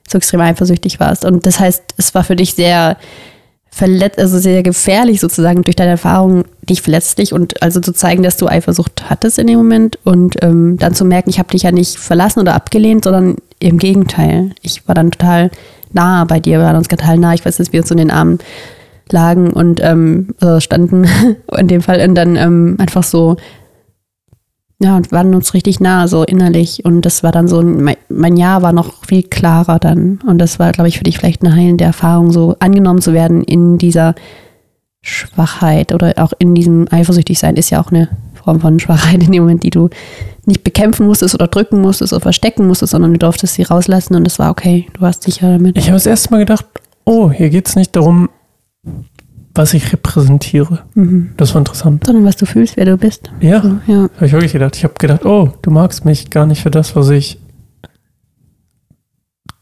so 0.08 0.18
extrem 0.18 0.42
eifersüchtig 0.42 1.00
warst. 1.00 1.26
Und 1.26 1.46
das 1.46 1.60
heißt, 1.60 1.84
es 1.98 2.14
war 2.14 2.24
für 2.24 2.36
dich 2.36 2.54
sehr 2.54 2.98
verletzt, 3.74 4.20
also 4.20 4.38
sehr 4.38 4.62
gefährlich 4.62 5.20
sozusagen 5.20 5.64
durch 5.64 5.76
deine 5.76 5.92
Erfahrung, 5.92 6.46
dich 6.62 6.84
verletzlich 6.84 7.34
und 7.34 7.62
also 7.64 7.80
zu 7.80 7.92
zeigen, 7.92 8.22
dass 8.22 8.38
du 8.38 8.48
Eifersucht 8.48 9.10
hattest 9.10 9.40
in 9.40 9.48
dem 9.48 9.58
Moment 9.58 9.98
und 10.04 10.36
ähm, 10.44 10.78
dann 10.78 10.94
zu 10.94 11.06
merken, 11.06 11.32
ich 11.32 11.40
habe 11.40 11.50
dich 11.50 11.64
ja 11.64 11.72
nicht 11.72 11.98
verlassen 11.98 12.40
oder 12.40 12.54
abgelehnt, 12.54 13.04
sondern 13.04 13.38
im 13.60 13.80
Gegenteil. 13.80 14.52
Ich 14.62 14.88
war 14.88 14.94
dann 14.94 15.10
total 15.10 15.50
nah 15.92 16.24
bei 16.26 16.40
dir, 16.40 16.60
wir 16.60 16.66
waren 16.66 16.76
uns 16.76 16.88
total 16.88 17.18
nah. 17.18 17.34
Ich 17.34 17.46
weiß, 17.46 17.58
dass 17.58 17.74
wir 17.74 17.82
uns 17.82 17.90
in 17.90 17.98
den 17.98 18.12
Armen 18.12 18.38
lagen 19.10 19.52
und 19.52 19.82
ähm, 19.82 20.36
also 20.40 20.60
standen 20.60 21.08
in 21.58 21.68
dem 21.68 21.82
Fall 21.82 22.08
und 22.08 22.16
dann 22.16 22.36
ähm, 22.36 22.76
einfach 22.80 23.04
so 23.04 23.38
ja, 24.84 24.96
und 24.98 25.12
waren 25.12 25.34
uns 25.34 25.54
richtig 25.54 25.80
nah, 25.80 26.08
so 26.08 26.24
innerlich. 26.24 26.86
Und 26.86 27.02
das 27.02 27.24
war 27.24 27.32
dann 27.32 27.48
so, 27.48 27.60
ein- 27.62 27.96
mein, 28.10 28.38
Jahr 28.38 28.62
war 28.62 28.74
noch 28.74 29.06
viel 29.06 29.24
klarer 29.24 29.80
dann. 29.80 30.20
Und 30.28 30.38
das 30.40 30.60
war, 30.60 30.72
glaube 30.72 30.90
ich, 30.90 30.98
für 30.98 31.04
dich 31.04 31.18
vielleicht 31.18 31.42
eine 31.44 31.56
heilende 31.56 31.86
Erfahrung, 31.86 32.32
so 32.32 32.56
angenommen 32.60 33.02
zu 33.02 33.14
werden 33.14 33.44
in 33.44 33.78
dieser 33.78 34.14
Schwachheit 35.02 35.94
oder 35.94 36.14
auch 36.18 36.32
in 36.40 36.56
diesem 36.56 36.88
Eifersüchtigsein 36.90 37.56
ist 37.58 37.70
ja 37.70 37.82
auch 37.82 37.92
eine 37.92 38.08
Form 38.42 38.62
von 38.62 38.80
Schwachheit 38.80 39.22
in 39.24 39.32
dem 39.32 39.44
Moment, 39.44 39.64
die 39.64 39.70
du 39.70 39.90
nicht 40.46 40.64
bekämpfen 40.64 41.06
musstest 41.06 41.36
oder 41.36 41.48
drücken 41.48 41.82
musstest 41.82 42.14
oder 42.14 42.22
verstecken 42.22 42.68
musstest, 42.68 42.92
sondern 42.92 43.14
du 43.14 43.20
durftest 43.20 43.56
sie 43.56 43.64
rauslassen 43.64 44.16
und 44.16 44.26
es 44.28 44.40
war 44.40 44.50
okay. 44.52 44.88
Du 44.94 45.02
warst 45.02 45.24
sicher 45.24 45.52
damit. 45.52 45.78
ich 45.78 45.86
habe 45.88 45.96
das 45.96 46.06
erste 46.06 46.32
Mal 46.32 46.40
gedacht, 46.40 46.66
oh, 47.06 47.32
hier 47.32 47.50
geht 47.50 47.68
es 47.68 47.76
nicht 47.76 47.96
darum, 47.96 48.30
was 49.56 49.74
ich 49.74 49.94
repräsentiere. 49.94 50.80
Mhm. 50.96 51.32
Das 51.38 51.54
war 51.54 51.60
interessant. 51.60 52.06
Sondern 52.06 52.26
was 52.26 52.36
du 52.38 52.46
fühlst, 52.46 52.78
wer 52.78 52.86
du 52.86 52.98
bist. 52.98 53.32
Ja, 53.40 53.62
So, 53.62 53.78
ja. 53.88 54.10
habe 54.16 54.26
ich 54.26 54.32
wirklich 54.34 54.54
gedacht. 54.54 54.76
Ich 54.76 54.84
habe 54.84 54.96
gedacht, 54.98 55.26
oh, 55.26 55.50
du 55.62 55.72
magst 55.72 56.06
mich 56.06 56.30
gar 56.30 56.46
nicht 56.46 56.62
für 56.64 56.72
das, 56.72 56.96
was 56.96 57.10
ich 57.10 57.40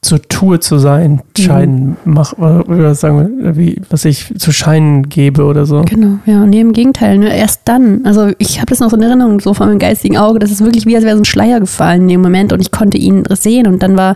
so 0.04 0.18
tue 0.18 0.60
zu 0.60 0.80
sein, 0.80 1.22
scheinen, 1.38 1.96
mach, 2.06 2.34
oder 2.34 2.96
sagen 2.96 3.44
wir, 3.44 3.56
wie, 3.56 3.80
was 3.90 4.04
ich 4.04 4.34
zu 4.40 4.52
scheinen 4.52 5.10
gebe 5.10 5.44
oder 5.44 5.68
so. 5.68 5.84
Genau, 5.84 6.18
ja. 6.26 6.42
Und 6.42 6.50
nee, 6.50 6.60
im 6.60 6.74
Gegenteil, 6.74 7.20
ne, 7.20 7.36
erst 7.36 7.62
dann. 7.66 8.04
Also 8.06 8.32
ich 8.40 8.58
habe 8.58 8.66
das 8.68 8.80
noch 8.80 8.90
so 8.90 8.96
in 8.96 9.04
Erinnerung, 9.04 9.40
so 9.40 9.54
vor 9.54 9.68
meinem 9.68 9.78
geistigen 9.78 10.18
Auge, 10.18 10.40
das 10.40 10.50
ist 10.50 10.64
wirklich 10.64 10.88
wie, 10.88 10.96
als 10.96 11.06
wäre 11.06 11.16
so 11.16 11.22
ein 11.22 11.26
Schleier 11.26 11.60
gefallen 11.60 12.04
in 12.04 12.08
dem 12.08 12.22
Moment 12.22 12.52
und 12.52 12.62
ich 12.62 12.72
konnte 12.72 12.98
ihn 12.98 13.24
sehen 13.30 13.68
und 13.68 13.84
dann 13.84 13.96
war 13.96 14.16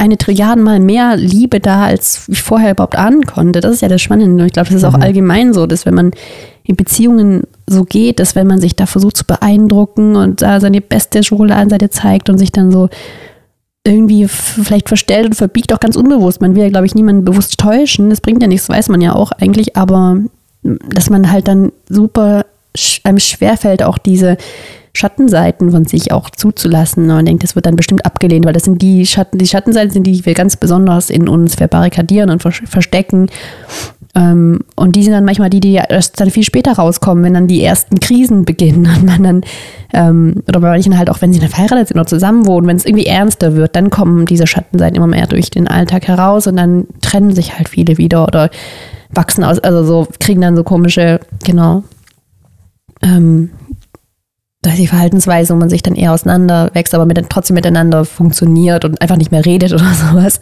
eine 0.00 0.16
Trilliarden 0.16 0.64
Mal 0.64 0.80
mehr 0.80 1.16
Liebe 1.16 1.60
da, 1.60 1.84
als 1.84 2.26
ich 2.28 2.42
vorher 2.42 2.72
überhaupt 2.72 2.96
ahnen 2.96 3.26
konnte. 3.26 3.60
Das 3.60 3.72
ist 3.72 3.82
ja 3.82 3.88
das 3.88 4.00
Spannende. 4.00 4.42
Und 4.42 4.46
ich 4.46 4.52
glaube, 4.54 4.68
das 4.68 4.78
ist 4.78 4.84
auch 4.84 4.96
Mhm. 4.96 5.02
allgemein 5.02 5.52
so, 5.52 5.66
dass 5.66 5.84
wenn 5.84 5.94
man 5.94 6.10
in 6.64 6.74
Beziehungen 6.76 7.42
so 7.66 7.84
geht, 7.84 8.18
dass 8.18 8.34
wenn 8.34 8.46
man 8.46 8.60
sich 8.60 8.74
da 8.74 8.86
versucht 8.86 9.16
zu 9.16 9.24
beeindrucken 9.24 10.16
und 10.16 10.40
da 10.42 10.58
seine 10.60 10.80
beste 10.80 11.22
Schokoladenseite 11.22 11.90
zeigt 11.90 12.30
und 12.30 12.38
sich 12.38 12.50
dann 12.50 12.70
so 12.72 12.88
irgendwie 13.84 14.26
vielleicht 14.28 14.88
verstellt 14.88 15.26
und 15.26 15.34
verbiegt, 15.34 15.72
auch 15.72 15.80
ganz 15.80 15.96
unbewusst. 15.96 16.40
Man 16.40 16.54
will 16.54 16.62
ja, 16.62 16.68
glaube 16.70 16.86
ich, 16.86 16.94
niemanden 16.94 17.24
bewusst 17.24 17.58
täuschen. 17.58 18.10
Das 18.10 18.20
bringt 18.20 18.42
ja 18.42 18.48
nichts, 18.48 18.68
weiß 18.68 18.88
man 18.88 19.00
ja 19.00 19.14
auch 19.14 19.32
eigentlich, 19.32 19.76
aber 19.76 20.16
dass 20.62 21.10
man 21.10 21.30
halt 21.30 21.46
dann 21.48 21.72
super 21.88 22.46
einem 23.04 23.18
schwerfällt, 23.18 23.82
auch 23.82 23.98
diese 23.98 24.36
Schattenseiten 24.92 25.70
von 25.70 25.84
sich 25.84 26.12
auch 26.12 26.30
zuzulassen. 26.30 27.10
Und 27.10 27.26
denkt, 27.26 27.42
das 27.42 27.54
wird 27.54 27.66
dann 27.66 27.76
bestimmt 27.76 28.04
abgelehnt, 28.04 28.44
weil 28.44 28.52
das 28.52 28.64
sind 28.64 28.82
die 28.82 29.06
Schatten, 29.06 29.38
die 29.38 29.46
Schattenseiten 29.46 29.90
sind, 29.90 30.06
die 30.06 30.24
wir 30.24 30.34
ganz 30.34 30.56
besonders 30.56 31.10
in 31.10 31.28
uns 31.28 31.54
verbarrikadieren 31.54 32.30
und 32.30 32.42
vers- 32.42 32.62
verstecken. 32.64 33.28
Ähm, 34.16 34.60
und 34.74 34.96
die 34.96 35.04
sind 35.04 35.12
dann 35.12 35.24
manchmal 35.24 35.50
die, 35.50 35.60
die 35.60 35.74
erst 35.74 36.20
dann 36.20 36.30
viel 36.30 36.42
später 36.42 36.72
rauskommen, 36.72 37.22
wenn 37.22 37.34
dann 37.34 37.46
die 37.46 37.62
ersten 37.62 38.00
Krisen 38.00 38.44
beginnen 38.44 38.86
und 38.96 39.04
man 39.04 39.22
dann, 39.22 39.42
ähm, 39.92 40.42
oder 40.48 40.60
bei 40.60 40.70
manchen 40.70 40.98
halt 40.98 41.10
auch, 41.10 41.22
wenn 41.22 41.32
sie 41.32 41.38
dann 41.38 41.48
verheiratet 41.48 41.88
sind 41.88 41.96
oder 41.96 42.06
zusammen 42.06 42.46
wohnen, 42.46 42.66
wenn 42.66 42.76
es 42.76 42.84
irgendwie 42.84 43.06
ernster 43.06 43.54
wird, 43.54 43.76
dann 43.76 43.90
kommen 43.90 44.26
diese 44.26 44.46
Schattenseiten 44.48 44.96
immer 44.96 45.06
mehr 45.06 45.28
durch 45.28 45.50
den 45.50 45.68
Alltag 45.68 46.08
heraus 46.08 46.48
und 46.48 46.56
dann 46.56 46.86
trennen 47.00 47.34
sich 47.34 47.56
halt 47.56 47.68
viele 47.68 47.98
wieder 47.98 48.26
oder 48.26 48.50
wachsen 49.10 49.44
aus, 49.44 49.60
also 49.60 49.84
so, 49.84 50.08
kriegen 50.18 50.40
dann 50.40 50.56
so 50.56 50.64
komische, 50.64 51.20
genau, 51.44 51.84
ähm, 53.02 53.50
da 54.62 54.70
ist 54.70 54.78
die 54.78 54.86
Verhaltensweise, 54.86 55.54
wo 55.54 55.58
man 55.58 55.70
sich 55.70 55.82
dann 55.82 55.94
eher 55.94 56.12
auseinander 56.12 56.70
wächst, 56.74 56.94
aber 56.94 57.06
mit, 57.06 57.18
trotzdem 57.30 57.54
miteinander 57.54 58.04
funktioniert 58.04 58.84
und 58.84 59.00
einfach 59.00 59.16
nicht 59.16 59.30
mehr 59.30 59.44
redet 59.44 59.72
oder 59.74 59.94
sowas, 59.94 60.40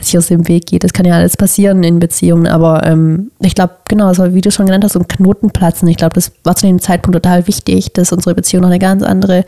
sich 0.00 0.16
aus 0.16 0.28
dem 0.28 0.48
Weg 0.48 0.66
geht. 0.66 0.82
Das 0.82 0.94
kann 0.94 1.04
ja 1.04 1.14
alles 1.14 1.36
passieren 1.36 1.82
in 1.82 1.98
Beziehungen, 1.98 2.46
aber 2.46 2.86
ähm, 2.86 3.30
ich 3.40 3.54
glaube, 3.54 3.74
genau, 3.88 4.12
das 4.12 4.32
wie 4.32 4.40
du 4.40 4.50
schon 4.50 4.66
genannt 4.66 4.84
hast, 4.84 4.94
so 4.94 5.00
ein 5.00 5.08
Knoten 5.08 5.50
platzen. 5.50 5.88
Ich 5.88 5.98
glaube, 5.98 6.14
das 6.14 6.32
war 6.42 6.56
zu 6.56 6.66
dem 6.66 6.80
Zeitpunkt 6.80 7.14
total 7.14 7.46
wichtig, 7.46 7.92
dass 7.92 8.12
unsere 8.12 8.34
Beziehung 8.34 8.62
noch 8.62 8.70
eine 8.70 8.78
ganz 8.78 9.02
andere 9.02 9.44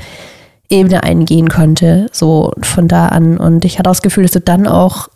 Ebene 0.69 1.03
eingehen 1.03 1.49
konnte, 1.49 2.07
so 2.13 2.53
von 2.61 2.89
da 2.89 3.09
an. 3.09 3.39
Und 3.39 3.65
ich 3.65 3.79
hatte 3.79 3.89
auch 3.89 3.95
das 3.95 4.03
Gefühl, 4.03 4.25
dass 4.25 4.33
du 4.33 4.41
dann 4.41 4.67
auch 4.67 5.09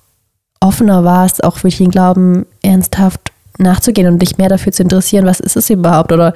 offener 0.60 1.04
warst, 1.04 1.44
auch 1.44 1.56
wirklich 1.58 1.78
den 1.78 1.90
Glauben 1.90 2.46
ernsthaft 2.62 3.32
nachzugehen 3.58 4.08
und 4.08 4.20
dich 4.20 4.38
mehr 4.38 4.48
dafür 4.48 4.72
zu 4.72 4.82
interessieren, 4.82 5.26
was 5.26 5.40
ist 5.40 5.56
es 5.56 5.68
überhaupt 5.70 6.12
oder 6.12 6.32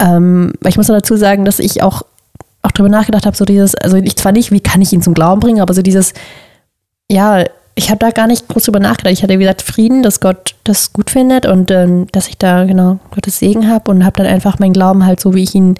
ähm, 0.00 0.52
ich 0.66 0.76
muss 0.76 0.88
noch 0.88 0.96
dazu 0.96 1.16
sagen, 1.16 1.44
dass 1.44 1.58
ich 1.58 1.82
auch, 1.82 2.02
auch 2.62 2.70
darüber 2.72 2.88
nachgedacht 2.88 3.26
habe, 3.26 3.36
so 3.36 3.44
dieses, 3.44 3.74
also 3.74 3.96
ich 3.96 4.16
zwar 4.16 4.32
nicht, 4.32 4.50
wie 4.50 4.60
kann 4.60 4.82
ich 4.82 4.92
ihn 4.92 5.02
zum 5.02 5.14
Glauben 5.14 5.40
bringen, 5.40 5.60
aber 5.60 5.74
so 5.74 5.82
dieses, 5.82 6.14
ja, 7.10 7.44
ich 7.76 7.90
habe 7.90 7.98
da 7.98 8.10
gar 8.10 8.26
nicht 8.26 8.48
groß 8.48 8.64
drüber 8.64 8.80
nachgedacht. 8.80 9.12
Ich 9.12 9.22
hatte, 9.22 9.34
wie 9.34 9.42
gesagt, 9.42 9.62
Frieden, 9.62 10.02
dass 10.02 10.20
Gott 10.20 10.54
das 10.64 10.92
gut 10.92 11.10
findet 11.10 11.46
und 11.46 11.70
ähm, 11.70 12.06
dass 12.12 12.28
ich 12.28 12.38
da 12.38 12.64
genau 12.64 12.98
Gottes 13.10 13.38
Segen 13.38 13.68
habe 13.68 13.90
und 13.90 14.04
habe 14.04 14.16
dann 14.16 14.26
einfach 14.26 14.58
meinen 14.58 14.72
Glauben 14.72 15.04
halt 15.04 15.20
so, 15.20 15.34
wie 15.34 15.42
ich 15.42 15.54
ihn 15.54 15.74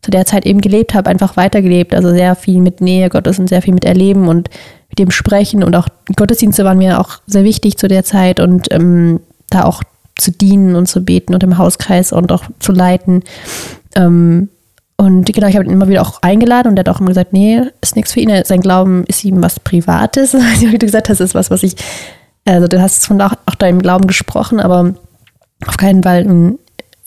zu 0.00 0.10
der 0.10 0.24
Zeit 0.24 0.46
eben 0.46 0.60
gelebt 0.60 0.94
habe, 0.94 1.10
einfach 1.10 1.36
weitergelebt. 1.36 1.94
Also 1.94 2.10
sehr 2.10 2.36
viel 2.36 2.60
mit 2.60 2.80
Nähe 2.80 3.10
Gottes 3.10 3.38
und 3.38 3.48
sehr 3.48 3.60
viel 3.60 3.74
mit 3.74 3.84
Erleben 3.84 4.28
und 4.28 4.48
mit 4.88 4.98
dem 4.98 5.10
Sprechen 5.10 5.62
und 5.62 5.74
auch 5.74 5.88
Gottesdienste 6.14 6.64
waren 6.64 6.78
mir 6.78 7.00
auch 7.00 7.18
sehr 7.26 7.44
wichtig 7.44 7.76
zu 7.76 7.88
der 7.88 8.04
Zeit 8.04 8.40
und 8.40 8.72
ähm, 8.72 9.20
da 9.50 9.64
auch 9.64 9.82
zu 10.16 10.30
dienen 10.30 10.74
und 10.74 10.86
zu 10.86 11.04
beten 11.04 11.34
und 11.34 11.42
im 11.42 11.58
Hauskreis 11.58 12.12
und 12.12 12.32
auch 12.32 12.44
zu 12.58 12.72
leiten. 12.72 13.22
Ähm, 13.94 14.48
und 14.96 15.30
genau, 15.32 15.46
ich 15.46 15.56
habe 15.56 15.66
ihn 15.66 15.72
immer 15.72 15.88
wieder 15.88 16.00
auch 16.02 16.22
eingeladen 16.22 16.70
und 16.70 16.78
er 16.78 16.80
hat 16.80 16.88
auch 16.88 17.00
immer 17.00 17.08
gesagt, 17.08 17.34
nee, 17.34 17.60
ist 17.82 17.96
nichts 17.96 18.12
für 18.12 18.20
ihn. 18.20 18.32
Sein 18.44 18.62
Glauben 18.62 19.04
ist 19.04 19.24
ihm 19.24 19.42
was 19.42 19.60
Privates. 19.60 20.32
Wie 20.60 20.78
du 20.78 20.86
gesagt 20.86 21.10
hast, 21.10 21.20
ist 21.20 21.34
was, 21.34 21.50
was 21.50 21.62
ich, 21.62 21.76
also 22.46 22.66
du 22.66 22.80
hast 22.80 23.06
von 23.06 23.20
auch, 23.20 23.34
auch 23.44 23.54
deinem 23.56 23.80
Glauben 23.82 24.06
gesprochen, 24.06 24.58
aber 24.58 24.94
auf 25.66 25.76
keinen 25.76 26.02
Fall 26.02 26.22
in, 26.22 26.58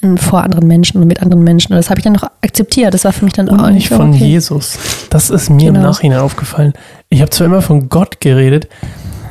in, 0.02 0.20
vor 0.20 0.44
anderen 0.44 0.68
Menschen 0.68 1.02
und 1.02 1.08
mit 1.08 1.24
anderen 1.24 1.44
Menschen. 1.44 1.74
Und 1.74 1.78
das 1.78 1.90
habe 1.90 2.00
ich 2.00 2.04
dann 2.04 2.14
noch 2.14 2.30
akzeptiert. 2.42 2.94
Das 2.94 3.06
war 3.06 3.12
für 3.14 3.26
mich 3.26 3.34
dann 3.34 3.50
Und 3.50 3.60
auch 3.60 3.72
nicht 3.72 3.90
von 3.90 4.14
okay. 4.14 4.24
Jesus. 4.24 4.78
Das 5.10 5.32
ist 5.32 5.50
mir 5.50 5.70
im 5.70 5.74
Genau. 5.74 5.88
Nachhinein 5.88 6.20
aufgefallen. 6.20 6.74
Ich 7.10 7.22
habe 7.22 7.32
zwar 7.32 7.48
immer 7.48 7.64
von 7.64 7.90
Gott 7.90 8.22
geredet. 8.22 8.68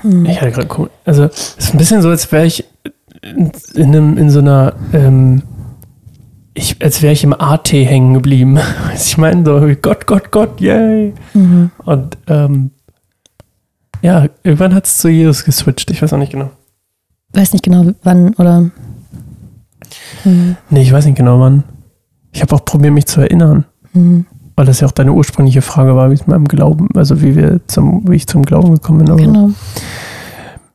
Hm. 0.03 0.27
Ich 0.27 0.41
hatte 0.41 0.67
gerade 0.67 0.91
also 1.05 1.25
es 1.25 1.55
ist 1.59 1.75
ein 1.75 1.79
bisschen 1.79 2.03
so, 2.03 2.09
als 2.09 2.31
wäre 2.33 2.47
ich 2.47 2.65
in, 3.23 3.53
in, 3.75 3.87
einem, 3.87 4.17
in 4.17 4.31
so 4.31 4.39
einer, 4.41 4.75
ähm, 4.93 5.43
ich, 6.55 6.83
als 6.83 7.03
wäre 7.03 7.13
ich 7.13 7.25
im 7.25 7.33
AT 7.33 7.73
hängen 7.73 8.15
geblieben. 8.15 8.59
Ich 8.95 9.17
meine 9.17 9.45
so, 9.45 9.61
Gott, 9.81 10.07
Gott, 10.07 10.31
Gott, 10.31 10.61
yay. 10.61 11.15
Mhm. 11.35 11.71
Und 11.85 12.19
ähm, 12.27 12.71
ja, 14.03 14.27
irgendwann 14.43 14.75
hat 14.75 14.87
es 14.87 14.99
zu 14.99 15.09
Jesus 15.09 15.45
geswitcht. 15.45 15.91
Ich 15.91 16.03
weiß 16.03 16.13
auch 16.13 16.19
nicht 16.19 16.33
genau. 16.33 16.51
Weiß 17.33 17.53
nicht 17.53 17.65
genau 17.65 17.93
wann 18.03 18.35
oder. 18.35 18.71
Mhm. 20.25 20.57
Nee, 20.71 20.83
ich 20.83 20.93
weiß 20.93 21.07
nicht 21.07 21.17
genau 21.17 21.41
wann. 21.41 21.65
Ich 22.33 22.43
habe 22.43 22.55
auch 22.55 22.65
probiert, 22.65 22.93
mich 22.93 23.07
zu 23.07 23.21
erinnern. 23.21 23.65
Mhm. 23.93 24.27
weil 24.55 24.67
das 24.67 24.81
ja 24.81 24.87
auch 24.87 24.93
deine 24.93 25.13
ursprüngliche 25.13 25.63
Frage 25.63 25.97
war, 25.97 26.11
wie 26.11 26.15
es 26.15 26.27
meinem 26.27 26.47
Glauben, 26.47 26.89
also 26.95 27.23
wie 27.23 27.37
wir 27.37 27.61
zum, 27.69 28.07
wie 28.09 28.17
ich 28.17 28.27
zum 28.27 28.43
Glauben 28.43 28.75
gekommen 28.75 29.05
bin. 29.05 29.17
Genau. 29.17 29.51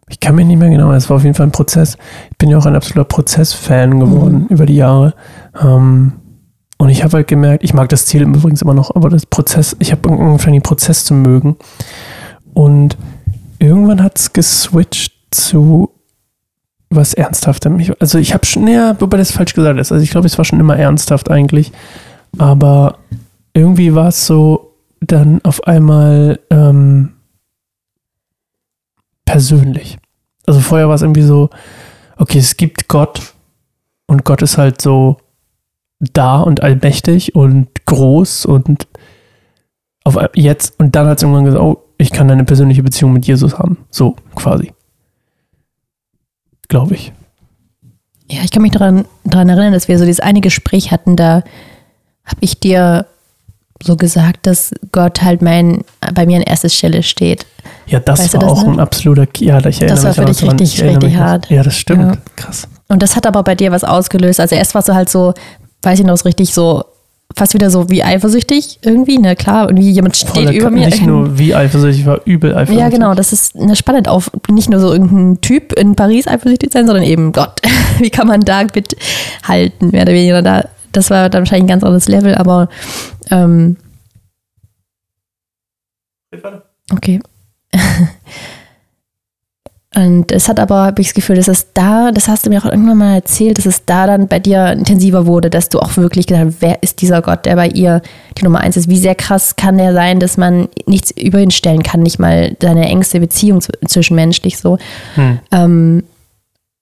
Ich 0.09 0.19
kann 0.19 0.35
mich 0.35 0.45
nicht 0.45 0.59
mehr 0.59 0.69
genau, 0.69 0.91
es 0.91 1.09
war 1.09 1.17
auf 1.17 1.23
jeden 1.23 1.35
Fall 1.35 1.47
ein 1.47 1.51
Prozess. 1.51 1.97
Ich 2.31 2.37
bin 2.37 2.49
ja 2.49 2.57
auch 2.57 2.65
ein 2.65 2.75
absoluter 2.75 3.05
Prozessfan 3.05 3.99
geworden 3.99 4.47
über 4.49 4.65
die 4.65 4.75
Jahre. 4.75 5.13
Ähm, 5.61 6.13
und 6.77 6.89
ich 6.89 7.03
habe 7.03 7.17
halt 7.17 7.27
gemerkt, 7.27 7.63
ich 7.63 7.73
mag 7.73 7.89
das 7.89 8.05
Ziel 8.05 8.23
übrigens 8.23 8.61
immer 8.61 8.73
noch, 8.73 8.93
aber 8.93 9.09
das 9.09 9.25
Prozess, 9.25 9.75
ich 9.79 9.91
habe 9.91 10.09
angefangen, 10.09 10.53
den 10.53 10.61
Prozess 10.61 11.05
zu 11.05 11.13
mögen. 11.13 11.55
Und 12.53 12.97
irgendwann 13.59 14.03
hat 14.03 14.19
es 14.19 14.33
geswitcht 14.33 15.13
zu 15.31 15.89
was 16.89 17.13
Ernsthaftem. 17.13 17.79
Ich, 17.79 17.99
also 18.01 18.17
ich 18.19 18.33
habe 18.33 18.45
schon, 18.45 18.67
ja, 18.67 18.99
wobei 18.99 19.17
das 19.17 19.31
falsch 19.31 19.53
gesagt 19.53 19.79
ist. 19.79 19.91
Also 19.91 20.03
ich 20.03 20.11
glaube, 20.11 20.27
es 20.27 20.37
war 20.37 20.45
schon 20.45 20.59
immer 20.59 20.77
ernsthaft 20.77 21.31
eigentlich. 21.31 21.71
Aber 22.37 22.97
irgendwie 23.53 23.95
war 23.95 24.09
es 24.09 24.27
so 24.27 24.73
dann 24.99 25.39
auf 25.43 25.65
einmal 25.65 26.39
ähm, 26.49 27.12
persönlich. 29.25 29.97
Also 30.45 30.59
vorher 30.59 30.87
war 30.87 30.95
es 30.95 31.01
irgendwie 31.01 31.21
so, 31.21 31.49
okay, 32.17 32.39
es 32.39 32.57
gibt 32.57 32.87
Gott 32.87 33.33
und 34.07 34.25
Gott 34.25 34.41
ist 34.41 34.57
halt 34.57 34.81
so 34.81 35.17
da 35.99 36.41
und 36.41 36.61
allmächtig 36.61 37.35
und 37.35 37.85
groß 37.85 38.45
und 38.45 38.87
auf 40.03 40.17
jetzt 40.35 40.79
und 40.79 40.95
dann 40.95 41.07
hat 41.07 41.17
es 41.17 41.23
irgendwann 41.23 41.45
gesagt, 41.45 41.63
oh, 41.63 41.81
ich 41.97 42.11
kann 42.11 42.29
eine 42.29 42.43
persönliche 42.43 42.83
Beziehung 42.83 43.13
mit 43.13 43.25
Jesus 43.25 43.57
haben. 43.57 43.77
So 43.89 44.15
quasi. 44.35 44.73
Glaube 46.67 46.95
ich. 46.95 47.13
Ja, 48.29 48.41
ich 48.43 48.51
kann 48.51 48.61
mich 48.61 48.71
daran, 48.71 49.05
daran 49.23 49.49
erinnern, 49.49 49.73
dass 49.73 49.87
wir 49.87 49.97
so 49.97 50.05
dieses 50.05 50.19
eine 50.19 50.41
Gespräch 50.41 50.91
hatten, 50.91 51.15
da 51.15 51.43
habe 52.25 52.37
ich 52.39 52.59
dir 52.59 53.05
so 53.81 53.95
gesagt, 53.95 54.47
dass 54.47 54.73
Gott 54.91 55.21
halt 55.21 55.41
mein, 55.41 55.83
bei 56.13 56.25
mir 56.25 56.37
an 56.37 56.43
erster 56.43 56.69
Stelle 56.69 57.03
steht. 57.03 57.45
Ja, 57.85 57.99
das 57.99 58.19
Weißt 58.19 58.33
war 58.33 58.41
das 58.41 58.51
auch 58.51 58.63
noch? 58.65 58.73
ein 58.73 58.79
absoluter, 58.79 59.27
ja, 59.39 59.57
ich 59.65 59.81
erinnere 59.81 59.95
Das 59.95 60.03
war 60.03 60.13
für 60.13 60.25
dich 60.25 60.37
daran. 60.39 60.57
richtig, 60.59 60.83
richtig 60.83 61.17
hart. 61.17 61.49
Ja, 61.49 61.63
das 61.63 61.77
stimmt. 61.77 62.15
Ja. 62.15 62.21
Krass. 62.35 62.67
Und 62.87 63.01
das 63.03 63.15
hat 63.15 63.25
aber 63.25 63.43
bei 63.43 63.55
dir 63.55 63.71
was 63.71 63.83
ausgelöst. 63.83 64.39
Also 64.39 64.55
erst 64.55 64.73
warst 64.75 64.87
du 64.89 64.93
halt 64.93 65.09
so, 65.09 65.33
weiß 65.81 65.99
ich 65.99 66.05
noch, 66.05 66.15
so 66.17 66.23
richtig 66.23 66.53
so, 66.53 66.83
fast 67.35 67.53
wieder 67.55 67.69
so 67.69 67.89
wie 67.89 68.03
eifersüchtig 68.03 68.79
irgendwie, 68.83 69.17
ne, 69.17 69.35
klar, 69.35 69.67
irgendwie 69.67 69.89
jemand 69.89 70.15
steht 70.15 70.29
Voller 70.29 70.53
über 70.53 70.69
mir. 70.69 70.85
Nicht 70.85 71.05
nur 71.05 71.37
wie 71.39 71.55
eifersüchtig, 71.55 72.01
ich 72.01 72.05
war 72.05 72.19
übel 72.25 72.51
eifersüchtig. 72.53 72.79
ja, 72.79 72.89
genau, 72.89 73.15
das 73.15 73.33
ist 73.33 73.55
eine 73.55 73.75
spannend 73.75 74.07
auf, 74.07 74.29
nicht 74.49 74.69
nur 74.69 74.79
so 74.79 74.91
irgendein 74.91 75.41
Typ 75.41 75.73
in 75.73 75.95
Paris 75.95 76.27
eifersüchtig 76.27 76.71
sein, 76.71 76.85
sondern 76.85 77.03
eben 77.03 77.31
Gott. 77.31 77.59
Wie 77.99 78.09
kann 78.11 78.27
man 78.27 78.41
da 78.41 78.63
mithalten, 78.63 79.89
mehr 79.91 80.03
oder 80.03 80.13
weniger? 80.13 80.41
Da, 80.41 80.65
das 80.91 81.09
war 81.09 81.29
dann 81.29 81.41
wahrscheinlich 81.41 81.63
ein 81.65 81.67
ganz 81.67 81.83
anderes 81.83 82.07
Level, 82.07 82.35
aber 82.35 82.69
ähm, 83.31 83.77
Okay. 86.91 87.19
Und 89.95 90.31
es 90.31 90.49
hat 90.49 90.59
aber, 90.59 90.85
habe 90.85 91.01
ich 91.01 91.09
das 91.09 91.13
Gefühl, 91.13 91.35
dass 91.35 91.47
es 91.47 91.71
da, 91.73 92.11
das 92.11 92.27
hast 92.27 92.45
du 92.45 92.49
mir 92.49 92.59
auch 92.59 92.65
irgendwann 92.65 92.97
mal 92.97 93.13
erzählt, 93.13 93.59
dass 93.59 93.67
es 93.67 93.85
da 93.85 94.07
dann 94.07 94.27
bei 94.27 94.39
dir 94.39 94.71
intensiver 94.71 95.27
wurde, 95.27 95.51
dass 95.51 95.69
du 95.69 95.79
auch 95.79 95.97
wirklich 95.97 96.25
gedacht 96.25 96.45
hast, 96.47 96.61
wer 96.61 96.81
ist 96.81 97.01
dieser 97.01 97.21
Gott, 97.21 97.45
der 97.45 97.55
bei 97.55 97.67
ihr 97.67 98.01
die 98.37 98.43
Nummer 98.43 98.61
eins 98.61 98.75
ist? 98.75 98.89
Wie 98.89 98.97
sehr 98.97 99.13
krass 99.13 99.55
kann 99.55 99.77
der 99.77 99.93
sein, 99.93 100.19
dass 100.19 100.35
man 100.35 100.67
nichts 100.87 101.11
über 101.11 101.39
ihn 101.39 101.51
stellen 101.51 101.83
kann, 101.83 102.01
nicht 102.01 102.17
mal 102.17 102.55
seine 102.59 102.87
engste 102.87 103.19
Beziehung 103.19 103.59
zw- 103.59 103.87
zwischenmenschlich 103.87 104.57
so. 104.57 104.79
Hm. 105.13 105.39
Ähm, 105.51 106.03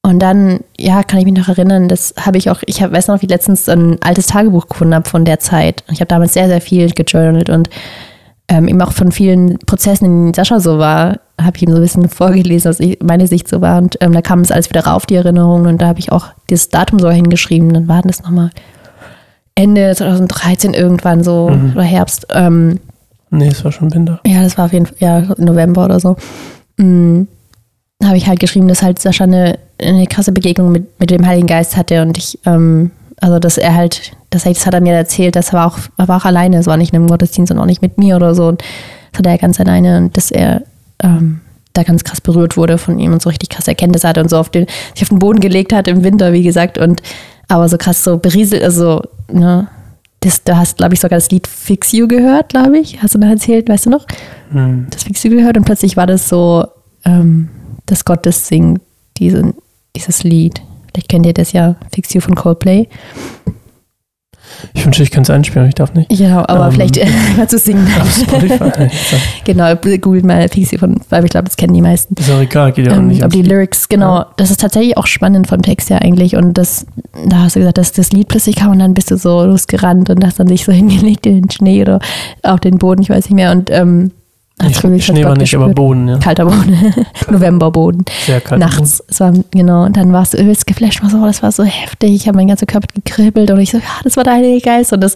und 0.03 0.19
dann, 0.19 0.61
ja, 0.79 1.03
kann 1.03 1.19
ich 1.19 1.25
mich 1.25 1.35
noch 1.35 1.49
erinnern, 1.49 1.89
das 1.89 2.13
habe 2.17 2.37
ich 2.37 2.49
auch, 2.49 2.61
ich 2.65 2.81
hab, 2.81 2.93
weiß 2.93 3.09
noch, 3.09 3.21
wie 3.21 3.25
ich 3.25 3.31
letztens 3.31 3.67
ein 3.67 4.01
altes 4.01 4.27
Tagebuch 4.27 4.67
gefunden 4.69 4.95
habe 4.95 5.07
von 5.07 5.25
der 5.25 5.39
Zeit. 5.39 5.83
Ich 5.91 5.99
habe 5.99 6.07
damals 6.07 6.33
sehr, 6.33 6.47
sehr 6.47 6.61
viel 6.61 6.89
gejournalt 6.91 7.49
und 7.49 7.69
ähm, 8.47 8.67
eben 8.67 8.81
auch 8.81 8.91
von 8.91 9.11
vielen 9.11 9.57
Prozessen, 9.59 10.05
in 10.05 10.11
denen 10.11 10.33
Sascha 10.33 10.59
so 10.59 10.77
war, 10.77 11.19
habe 11.41 11.55
ich 11.57 11.63
ihm 11.63 11.69
so 11.71 11.77
ein 11.77 11.81
bisschen 11.81 12.09
vorgelesen, 12.09 12.69
was 12.69 12.79
ich, 12.79 12.99
meine 13.01 13.27
Sicht 13.27 13.47
so 13.47 13.61
war. 13.61 13.77
Und 13.77 13.97
ähm, 14.01 14.11
da 14.11 14.21
kam 14.21 14.41
es 14.41 14.51
alles 14.51 14.69
wieder 14.69 14.85
rauf, 14.85 15.05
die 15.05 15.15
Erinnerungen. 15.15 15.67
Und 15.67 15.81
da 15.81 15.87
habe 15.87 15.99
ich 15.99 16.11
auch 16.11 16.27
dieses 16.49 16.69
Datum 16.69 16.99
so 16.99 17.09
hingeschrieben. 17.09 17.73
Dann 17.73 17.87
war 17.87 18.01
das 18.01 18.21
nochmal 18.23 18.51
Ende 19.55 19.93
2013 19.95 20.73
irgendwann 20.73 21.23
so 21.23 21.49
Mhm. 21.49 21.71
oder 21.73 21.83
Herbst. 21.83 22.27
Ähm, 22.33 22.79
Nee, 23.33 23.47
es 23.47 23.63
war 23.63 23.71
schon 23.71 23.93
Winter. 23.93 24.19
ja, 24.25 24.43
das 24.43 24.57
war 24.57 24.65
auf 24.65 24.73
jeden 24.73 24.85
Fall 24.85 24.95
ja, 24.99 25.21
November 25.37 25.85
oder 25.85 25.99
so. 26.01 26.17
Mm, 26.77 27.23
habe 28.03 28.17
ich 28.17 28.27
halt 28.27 28.39
geschrieben, 28.41 28.67
dass 28.67 28.81
halt 28.83 28.99
Sascha 28.99 29.23
eine, 29.23 29.57
eine 29.81 30.05
krasse 30.07 30.31
Begegnung 30.33 30.71
mit, 30.71 30.99
mit 30.99 31.11
dem 31.11 31.25
Heiligen 31.25 31.47
Geist 31.47 31.77
hatte 31.77 32.01
und 32.01 32.17
ich, 32.17 32.39
ähm, 32.45 32.91
also 33.21 33.39
dass 33.39 33.57
er 33.57 33.75
halt, 33.75 34.11
das, 34.31 34.45
hat 34.45 34.73
er 34.73 34.81
mir 34.81 34.93
erzählt, 34.93 35.35
das 35.35 35.53
war 35.53 35.67
auch, 35.67 35.77
er 35.97 36.07
war 36.07 36.17
auch 36.17 36.25
alleine, 36.25 36.57
es 36.57 36.67
war 36.67 36.75
nicht 36.75 36.91
in 36.91 36.99
einem 36.99 37.07
Gottesdienst 37.07 37.51
und 37.51 37.59
auch 37.59 37.65
nicht 37.65 37.81
mit 37.81 37.97
mir 37.97 38.15
oder 38.15 38.35
so. 38.35 38.47
Und 38.47 38.63
das 39.11 39.19
hat 39.19 39.27
er 39.27 39.37
ganz 39.37 39.59
alleine 39.59 39.99
und 39.99 40.17
dass 40.17 40.31
er 40.31 40.63
ähm, 41.01 41.39
da 41.73 41.83
ganz 41.83 42.03
krass 42.03 42.19
berührt 42.19 42.57
wurde 42.57 42.77
von 42.77 42.99
ihm 42.99 43.13
und 43.13 43.21
so 43.21 43.29
richtig 43.29 43.49
krasse 43.49 43.71
Erkenntnisse 43.71 44.07
hatte 44.07 44.21
und 44.21 44.29
so 44.29 44.37
auf 44.37 44.49
den, 44.49 44.65
sich 44.93 45.03
auf 45.03 45.09
den 45.09 45.19
Boden 45.19 45.39
gelegt 45.39 45.71
hat 45.71 45.87
im 45.87 46.03
Winter, 46.03 46.33
wie 46.33 46.43
gesagt, 46.43 46.77
und 46.77 47.01
aber 47.47 47.69
so 47.69 47.77
krass 47.77 48.03
so 48.03 48.17
berieselt, 48.17 48.63
also, 48.63 49.01
ne, 49.31 49.67
das, 50.21 50.43
du 50.43 50.55
hast, 50.55 50.77
glaube 50.77 50.93
ich, 50.93 50.99
sogar 50.99 51.17
das 51.17 51.31
Lied 51.31 51.47
Fix 51.47 51.91
You 51.91 52.07
gehört, 52.07 52.49
glaube 52.49 52.77
ich. 52.77 53.01
Hast 53.01 53.15
du 53.15 53.19
noch 53.19 53.27
erzählt, 53.27 53.67
weißt 53.69 53.87
du 53.87 53.89
noch? 53.89 54.05
Hm. 54.51 54.87
das 54.89 55.03
Fix 55.03 55.23
You 55.23 55.31
gehört 55.31 55.57
und 55.57 55.65
plötzlich 55.65 55.97
war 55.97 56.07
das 56.07 56.29
so, 56.29 56.65
ähm, 57.05 57.49
dass 57.85 58.05
Gott 58.05 58.25
das 58.25 58.47
singt, 58.47 58.81
diese, 59.17 59.53
dieses 59.95 60.23
Lied. 60.23 60.61
Vielleicht 60.93 61.09
kennt 61.09 61.25
ihr 61.25 61.33
das 61.33 61.51
ja, 61.53 61.75
Fix 61.93 62.13
You 62.13 62.21
von 62.21 62.35
Coldplay. 62.35 62.87
Ich 64.73 64.83
wünschte, 64.85 65.01
ich 65.03 65.11
könnte 65.11 65.31
es 65.31 65.35
einspielen, 65.35 65.63
aber 65.63 65.69
ich 65.69 65.75
darf 65.75 65.93
nicht. 65.93 66.11
Ja, 66.11 66.47
aber 66.49 66.65
Ähm, 66.67 66.71
vielleicht 66.73 66.99
kannst 67.37 67.53
du 67.53 67.57
singen. 67.57 67.87
Auf 68.01 68.11
Spotify. 68.13 68.89
genau, 69.45 69.73
googelt 69.75 70.25
mal 70.25 70.47
Fix 70.49 70.71
You 70.71 70.77
von, 70.77 70.99
weil 71.09 71.23
ich 71.23 71.31
glaube, 71.31 71.45
das 71.45 71.55
kennen 71.55 71.73
die 71.73 71.81
meisten. 71.81 72.15
ist 72.19 72.29
auch 72.29 72.39
egal, 72.41 72.73
geht 72.73 72.87
ja 72.87 72.93
auch 72.93 72.97
Ähm, 72.97 73.07
nicht. 73.07 73.23
aber 73.23 73.31
die 73.31 73.43
Lyrics, 73.43 73.87
genau, 73.87 74.17
Ja. 74.17 74.27
das 74.37 74.51
ist 74.51 74.59
tatsächlich 74.59 74.97
auch 74.97 75.07
spannend 75.07 75.47
vom 75.47 75.61
Text 75.61 75.89
her 75.89 76.01
eigentlich. 76.01 76.35
Und 76.35 76.57
das, 76.57 76.85
da 77.27 77.39
hast 77.43 77.55
du 77.55 77.59
gesagt, 77.59 77.77
dass 77.77 77.93
das 77.93 78.11
Lied 78.11 78.27
plötzlich 78.27 78.57
kam 78.57 78.71
und 78.71 78.79
dann 78.79 78.93
bist 78.93 79.09
du 79.09 79.17
so 79.17 79.43
losgerannt 79.45 80.09
und 80.09 80.23
hast 80.25 80.39
dann 80.39 80.47
dich 80.47 80.65
so 80.65 80.71
hingelegt 80.73 81.25
in 81.25 81.41
den 81.43 81.49
Schnee 81.51 81.81
oder 81.81 81.99
auf 82.43 82.59
den 82.59 82.77
Boden, 82.77 83.01
ich 83.01 83.09
weiß 83.09 83.25
nicht 83.29 83.35
mehr. 83.35 83.51
Und 83.51 83.69
ähm, 83.71 84.11
hast 84.63 84.77
Nee, 84.77 84.83
wirklich 84.83 85.05
Schnee 85.05 85.25
war 85.25 85.35
nicht, 85.37 85.53
aber 85.55 85.65
gespürt. 85.65 85.75
Boden, 85.75 86.07
ja. 86.07 86.17
Kalter 86.17 86.45
Boden, 86.45 86.95
Novemberboden. 87.29 88.05
Sehr 88.25 88.41
kalt. 88.41 88.59
nachts. 88.59 89.03
Es 89.07 89.19
war, 89.19 89.33
genau, 89.51 89.85
und 89.85 89.97
dann 89.97 90.13
warst 90.13 90.33
du 90.33 90.37
übelst 90.37 90.67
geflasht, 90.67 91.01
war 91.03 91.09
so, 91.09 91.17
oh, 91.17 91.25
das 91.25 91.41
war 91.43 91.51
so 91.51 91.63
heftig. 91.63 92.11
Ich 92.13 92.27
habe 92.27 92.37
mein 92.37 92.47
ganzer 92.47 92.65
Körper 92.65 92.87
gekribbelt 92.93 93.51
und 93.51 93.59
ich 93.59 93.71
so, 93.71 93.77
ja, 93.77 93.83
das 94.03 94.17
war 94.17 94.23
der 94.23 94.33
Heilige 94.33 94.61
Geist. 94.61 94.93
Und 94.93 95.01
das, 95.01 95.15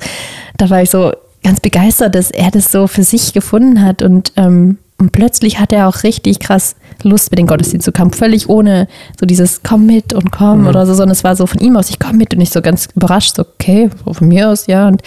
da 0.57 0.69
war 0.69 0.81
ich 0.81 0.89
so 0.89 1.11
ganz 1.43 1.59
begeistert, 1.59 2.15
dass 2.15 2.31
er 2.31 2.51
das 2.51 2.71
so 2.71 2.87
für 2.87 3.03
sich 3.03 3.33
gefunden 3.33 3.81
hat. 3.83 4.01
Und, 4.01 4.31
ähm, 4.35 4.77
und 4.97 5.11
plötzlich 5.11 5.59
hat 5.59 5.73
er 5.73 5.87
auch 5.87 6.03
richtig 6.03 6.39
krass 6.39 6.75
Lust, 7.03 7.29
mit 7.29 7.37
den 7.37 7.47
Gottesdienst 7.47 7.83
zu 7.85 7.91
kommen. 7.91 8.11
Völlig 8.11 8.47
ohne 8.49 8.87
so 9.19 9.25
dieses 9.25 9.61
komm 9.61 9.85
mit 9.85 10.13
und 10.13 10.31
komm 10.31 10.61
Mhm. 10.61 10.67
oder 10.67 10.85
so, 10.85 10.93
sondern 10.93 11.11
es 11.11 11.23
war 11.25 11.35
so 11.35 11.45
von 11.45 11.59
ihm 11.59 11.75
aus, 11.75 11.89
ich 11.89 11.99
komm 11.99 12.17
mit 12.17 12.33
und 12.33 12.39
ich 12.41 12.49
so 12.49 12.61
ganz 12.61 12.87
überrascht, 12.95 13.35
so, 13.35 13.43
okay, 13.43 13.89
von 14.11 14.27
mir 14.27 14.49
aus, 14.49 14.67
ja. 14.67 14.87
Und 14.87 15.01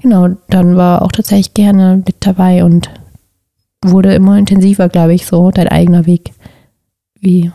genau, 0.00 0.28
dann 0.48 0.76
war 0.76 0.98
er 0.98 1.02
auch 1.02 1.12
tatsächlich 1.12 1.52
gerne 1.52 2.02
mit 2.06 2.16
dabei 2.20 2.64
und 2.64 2.88
wurde 3.84 4.14
immer 4.14 4.36
intensiver, 4.38 4.88
glaube 4.88 5.14
ich, 5.14 5.26
so 5.26 5.50
dein 5.50 5.68
eigener 5.68 6.06
Weg. 6.06 6.32
Wie 7.18 7.50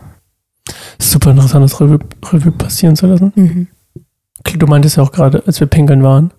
Super 0.98 1.30
interessant, 1.30 1.64
das 1.64 1.80
Revue, 1.80 1.98
Revue 2.32 2.52
passieren 2.52 2.96
zu 2.96 3.06
lassen. 3.06 3.32
Mhm. 3.34 3.68
Du 4.58 4.66
meintest 4.66 4.96
ja 4.96 5.02
auch 5.02 5.12
gerade, 5.12 5.42
als 5.46 5.60
wir 5.60 5.66
pinkeln 5.66 6.02
waren, 6.02 6.32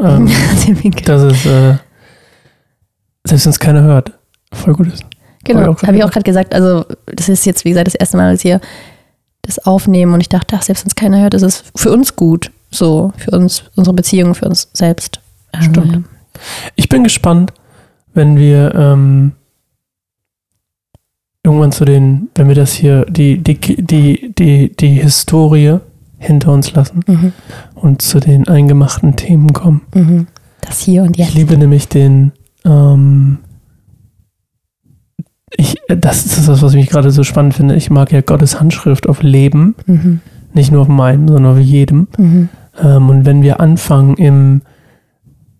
ähm, 0.00 0.30
dass 1.04 1.22
es, 1.22 1.46
äh, 1.46 1.76
selbst 3.24 3.46
wenn 3.46 3.50
es 3.50 3.60
keiner 3.60 3.82
hört, 3.82 4.12
voll 4.52 4.74
gut 4.74 4.88
ist. 4.88 5.04
Genau, 5.44 5.76
habe 5.82 5.96
ich 5.96 6.04
auch 6.04 6.10
gerade 6.10 6.24
gesagt. 6.24 6.54
Also, 6.54 6.84
das 7.06 7.28
ist 7.28 7.44
jetzt, 7.46 7.64
wie 7.64 7.70
gesagt, 7.70 7.88
das 7.88 7.94
erste 7.94 8.16
Mal, 8.16 8.32
dass 8.32 8.44
wir 8.44 8.60
das 9.42 9.58
aufnehmen 9.58 10.14
und 10.14 10.20
ich 10.20 10.28
dachte, 10.28 10.56
ach, 10.56 10.62
selbst 10.62 10.84
wenn 10.84 10.88
es 10.88 10.94
keiner 10.94 11.20
hört, 11.20 11.34
ist 11.34 11.42
es 11.42 11.64
für 11.74 11.90
uns 11.90 12.16
gut. 12.16 12.50
So, 12.70 13.12
für 13.16 13.32
uns, 13.32 13.64
unsere 13.74 13.94
Beziehung, 13.94 14.34
für 14.34 14.46
uns 14.46 14.70
selbst. 14.72 15.20
Stimmt. 15.60 15.92
ja. 15.92 16.02
Ich 16.76 16.88
bin 16.88 17.02
gespannt, 17.04 17.52
wenn 18.14 18.36
wir 18.36 18.74
ähm, 18.74 19.32
irgendwann 21.44 21.72
zu 21.72 21.84
den, 21.84 22.28
wenn 22.34 22.48
wir 22.48 22.54
das 22.54 22.72
hier, 22.72 23.04
die, 23.06 23.38
die, 23.38 23.54
die, 23.58 24.32
die, 24.34 24.76
die 24.76 24.88
Historie 25.00 25.78
hinter 26.18 26.52
uns 26.52 26.72
lassen 26.72 27.00
Mhm. 27.06 27.32
und 27.74 28.00
zu 28.02 28.20
den 28.20 28.46
eingemachten 28.46 29.16
Themen 29.16 29.52
kommen. 29.52 29.80
Mhm. 29.94 30.26
Das 30.60 30.80
hier 30.80 31.02
und 31.02 31.18
Ich 31.18 31.26
jetzt. 31.26 31.34
liebe 31.34 31.58
nämlich 31.58 31.88
den, 31.88 32.32
ähm, 32.64 33.38
ich, 35.56 35.76
das 35.88 36.24
ist 36.24 36.48
das, 36.48 36.62
was 36.62 36.74
ich 36.74 36.88
gerade 36.88 37.10
so 37.10 37.24
spannend 37.24 37.54
finde. 37.54 37.74
Ich 37.74 37.90
mag 37.90 38.12
ja 38.12 38.20
Gottes 38.20 38.60
Handschrift 38.60 39.08
auf 39.08 39.22
Leben, 39.22 39.74
Mhm. 39.86 40.20
nicht 40.54 40.70
nur 40.70 40.82
auf 40.82 40.88
meinem, 40.88 41.26
sondern 41.28 41.52
auf 41.54 41.58
jedem. 41.58 42.06
Mhm. 42.16 42.48
Ähm, 42.80 43.10
und 43.10 43.26
wenn 43.26 43.42
wir 43.42 43.58
anfangen, 43.60 44.14
im, 44.16 44.62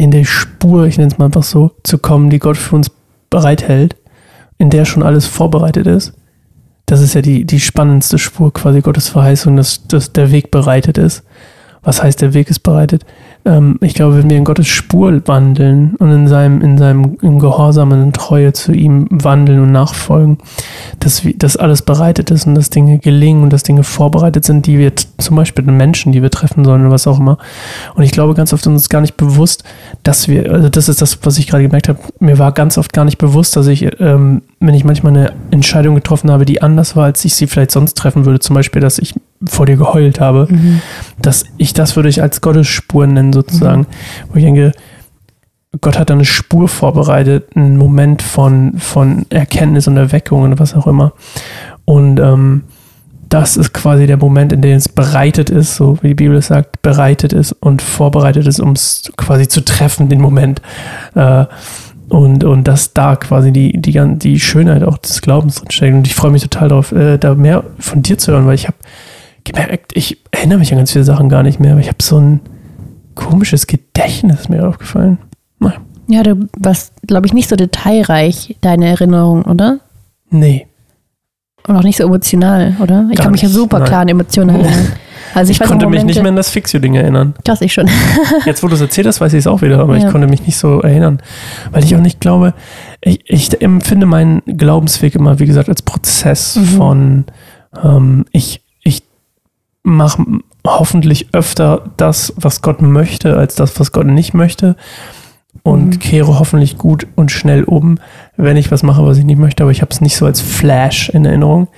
in 0.03 0.11
der 0.11 0.25
Spur, 0.25 0.87
ich 0.87 0.99
nenne 0.99 1.13
es 1.13 1.19
mal 1.19 1.27
einfach 1.27 1.45
so, 1.45 1.71
zu 1.85 1.97
kommen, 1.97 2.29
die 2.29 2.41
Gott 2.41 2.57
für 2.57 2.75
uns 2.75 2.91
bereithält, 3.31 3.97
in 4.59 4.69
der 4.69 4.85
schon 4.85 5.03
alles 5.03 5.27
vorbereitet 5.27 5.87
ist, 5.87 6.13
das 6.87 7.01
ist 7.01 7.15
ja 7.15 7.23
die, 7.23 7.45
die 7.45 7.61
spannendste 7.61 8.19
Spur 8.19 8.53
quasi 8.53 8.81
Gottes 8.81 9.09
Verheißung, 9.09 9.57
dass, 9.57 9.87
dass 9.87 10.13
der 10.13 10.33
Weg 10.33 10.51
bereitet 10.51 10.99
ist. 10.99 11.23
Was 11.83 12.03
heißt, 12.03 12.21
der 12.21 12.35
Weg 12.35 12.51
ist 12.51 12.61
bereitet? 12.61 13.07
Ähm, 13.45 13.79
ich 13.81 13.95
glaube, 13.95 14.19
wenn 14.19 14.31
wir 14.31 14.37
in 14.37 14.45
Gottes 14.45 14.69
Spur 14.69 15.21
wandeln 15.27 15.97
und 15.97 16.11
in 16.13 16.29
seinem, 16.29 16.61
in 16.61 16.79
seinem 16.79 17.17
in 17.23 17.39
Gehorsam 17.39 17.91
und 17.91 18.03
in 18.03 18.13
Treue 18.13 18.53
zu 18.53 18.73
ihm 18.73 19.09
wandeln 19.11 19.61
und 19.61 19.73
nachfolgen, 19.73 20.39
dass, 21.01 21.23
dass 21.37 21.57
alles 21.57 21.83
bereitet 21.83 22.31
ist 22.31 22.47
und 22.47 22.55
dass 22.55 22.71
Dinge 22.71 22.99
gelingen 22.99 23.43
und 23.43 23.53
dass 23.53 23.65
Dinge 23.65 23.83
vorbereitet 23.83 24.45
sind, 24.45 24.67
die 24.67 24.79
wir 24.79 24.93
zum 25.19 25.37
Beispiel 25.37 25.65
den 25.65 25.77
Menschen, 25.77 26.13
die 26.13 26.23
wir 26.23 26.31
treffen 26.31 26.65
sollen 26.65 26.83
oder 26.83 26.93
was 26.93 27.07
auch 27.07 27.19
immer. 27.19 27.39
Und 27.95 28.05
ich 28.05 28.13
glaube, 28.13 28.35
ganz 28.35 28.53
oft 28.53 28.63
ist 28.63 28.69
uns 28.69 28.89
gar 28.89 29.01
nicht 29.01 29.17
bewusst, 29.17 29.65
dass 30.05 30.29
wir, 30.29 30.53
also 30.53 30.69
das 30.69 30.89
ist 30.89 31.03
das, 31.03 31.19
was 31.23 31.39
ich 31.39 31.49
gerade 31.49 31.65
gemerkt 31.65 31.89
habe, 31.89 31.99
mir 32.21 32.39
war 32.39 32.53
ganz 32.53 32.79
oft 32.79 32.93
gar 32.93 33.05
nicht 33.05 33.19
bewusst, 33.19 33.57
dass 33.57 33.67
ich, 33.67 34.01
ähm, 34.01 34.43
wenn 34.61 34.75
ich 34.75 34.85
manchmal 34.85 35.17
eine 35.17 35.33
Entscheidung 35.51 35.97
getroffen 35.97 36.31
habe, 36.31 36.45
die 36.45 36.63
anders 36.63 36.95
war, 36.95 37.05
als 37.07 37.25
ich 37.25 37.35
sie 37.35 37.49
vielleicht 37.49 37.73
sonst 37.73 37.95
treffen 37.95 38.25
würde, 38.25 38.39
zum 38.39 38.55
Beispiel, 38.55 38.81
dass 38.81 38.99
ich 38.99 39.15
vor 39.49 39.67
dir 39.67 39.77
geheult 39.77 40.21
habe, 40.21 40.49
dass 41.21 41.45
ich 41.57 41.75
das 41.75 41.97
würde 41.97 42.09
ich 42.09 42.23
als 42.23 42.41
Gottesspur 42.41 43.07
nennen 43.07 43.33
sozusagen, 43.33 43.87
wo 44.29 44.37
ich 44.37 44.45
denke, 44.45 44.73
Gott 45.81 45.99
hat 45.99 46.11
da 46.11 46.15
eine 46.15 46.25
Spur 46.25 46.69
vorbereitet, 46.69 47.57
einen 47.57 47.77
Moment 47.79 48.23
von, 48.23 48.79
von 48.79 49.25
Erkenntnis 49.31 49.89
und 49.89 49.97
Erweckung 49.97 50.43
und 50.43 50.61
was 50.61 50.75
auch 50.75 50.87
immer. 50.87 51.15
Und 51.85 52.21
ähm, 52.21 52.65
das 53.29 53.57
ist 53.57 53.73
quasi 53.73 54.07
der 54.07 54.19
Moment, 54.19 54.53
in 54.53 54.61
dem 54.61 54.77
es 54.77 54.91
bereitet 54.91 55.49
ist, 55.49 55.77
so 55.77 55.97
wie 56.03 56.09
die 56.09 56.15
Bibel 56.15 56.37
es 56.37 56.49
sagt, 56.49 56.83
bereitet 56.83 57.33
ist 57.33 57.53
und 57.53 57.81
vorbereitet 57.81 58.47
ist, 58.47 58.61
um 58.61 58.73
es 58.73 59.11
quasi 59.17 59.49
zu 59.49 59.65
treffen, 59.65 60.11
den 60.11 60.21
Moment. 60.21 60.61
Äh, 61.15 61.47
und, 62.11 62.45
und 62.45 62.69
dass 62.69 62.93
da 62.93 63.17
quasi 63.17 63.53
die, 63.53 63.81
die, 63.81 63.99
die 64.19 64.39
Schönheit 64.39 64.83
auch 64.83 64.99
des 64.99 65.23
Glaubens 65.23 65.55
drin 65.57 65.71
steckt. 65.71 65.95
Und 65.95 66.07
ich 66.07 66.15
freue 66.15 66.31
mich 66.31 66.43
total 66.43 66.69
darauf, 66.69 66.93
äh, 66.93 67.17
da 67.17 67.35
mehr 67.35 67.65
von 67.79 68.03
dir 68.03 68.19
zu 68.19 68.33
hören, 68.33 68.47
weil 68.47 68.55
ich 68.55 68.67
habe 68.67 68.77
gemerkt, 69.45 69.93
ich 69.95 70.19
erinnere 70.31 70.59
mich 70.59 70.73
an 70.73 70.79
ganz 70.79 70.93
viele 70.93 71.05
Sachen 71.05 71.29
gar 71.29 71.43
nicht 71.43 71.61
mehr, 71.61 71.73
aber 71.73 71.81
ich 71.81 71.89
habe 71.89 71.99
so 72.03 72.19
ein 72.19 72.41
komisches 73.15 73.67
Gedächtnis 73.67 74.49
mir 74.49 74.67
aufgefallen. 74.69 75.19
Ja, 76.09 76.23
du 76.25 76.49
warst, 76.59 76.93
glaube 77.07 77.27
ich, 77.27 77.33
nicht 77.33 77.49
so 77.49 77.55
detailreich, 77.57 78.57
deine 78.61 78.89
Erinnerung, 78.89 79.43
oder? 79.45 79.79
nee. 80.31 80.67
Und 81.69 81.77
auch 81.77 81.85
nicht 81.85 81.97
so 81.97 82.03
emotional, 82.05 82.75
oder? 82.81 83.07
Ich 83.11 83.17
Gar 83.19 83.27
kann 83.27 83.33
mich 83.33 83.43
ja 83.43 83.49
super 83.49 83.79
nein. 83.79 83.87
klar 83.89 84.01
an 84.01 84.09
Emotionen 84.09 84.51
erinnern. 84.57 84.89
Also 85.35 85.51
ich, 85.53 85.61
Ich 85.61 85.67
konnte 85.67 85.87
mich 85.87 86.01
Momente, 86.01 86.07
nicht 86.07 86.21
mehr 86.21 86.29
an 86.29 86.37
das 86.37 86.51
Fixio-Ding 86.51 86.95
erinnern. 86.95 87.35
Das 87.45 87.63
ich 87.63 87.73
schon. 87.73 87.89
Jetzt, 88.45 88.63
wo 88.63 88.69
du 88.69 88.75
es 88.75 88.81
erzählt 88.83 89.07
hast, 89.07 89.21
weiß 89.23 89.33
ich 89.33 89.39
es 89.39 89.47
auch 89.47 89.63
wieder, 89.63 89.79
aber 89.79 89.97
Ja. 89.97 90.05
ich 90.05 90.11
konnte 90.13 90.27
mich 90.27 90.45
nicht 90.45 90.59
so 90.59 90.81
erinnern. 90.81 91.23
Weil 91.71 91.85
ich 91.85 91.95
auch 91.97 92.01
nicht 92.01 92.21
glaube, 92.21 92.53
ich, 93.01 93.21
ich 93.31 93.63
empfinde 93.63 94.05
meinen 94.05 94.43
Glaubensweg 94.45 95.15
immer, 95.15 95.39
wie 95.39 95.47
gesagt, 95.47 95.69
als 95.71 95.81
Prozess 95.83 96.57
Mhm. 96.57 96.65
von, 96.65 97.25
ähm, 97.83 98.25
ich, 98.33 98.61
ich 99.85 99.91
mache 99.91 100.25
hoffentlich 100.67 101.29
öfter 101.35 101.83
das, 101.97 102.33
was 102.37 102.63
Gott 102.63 102.83
möchte, 102.83 103.37
als 103.37 103.55
das, 103.57 103.79
was 103.81 103.93
Gott 103.93 104.07
nicht 104.07 104.33
möchte. 104.35 104.77
Und 105.65 105.87
Mhm. 105.87 105.99
kehre 105.99 106.39
hoffentlich 106.39 106.79
gut 106.79 107.07
und 107.15 107.31
schnell 107.31 107.65
um, 107.65 107.99
wenn 108.37 108.57
ich 108.57 108.71
was 108.71 108.83
mache, 108.83 109.05
was 109.05 109.19
ich 109.19 109.25
nicht 109.25 109.39
möchte. 109.39 109.63
Aber 109.65 109.71
ich 109.71 109.83
habe 109.83 109.91
es 109.93 110.01
nicht 110.01 110.17
so 110.17 110.25
als 110.27 110.41
Flash 110.41 111.09
in 111.11 111.25
Erinnerung. 111.25 111.69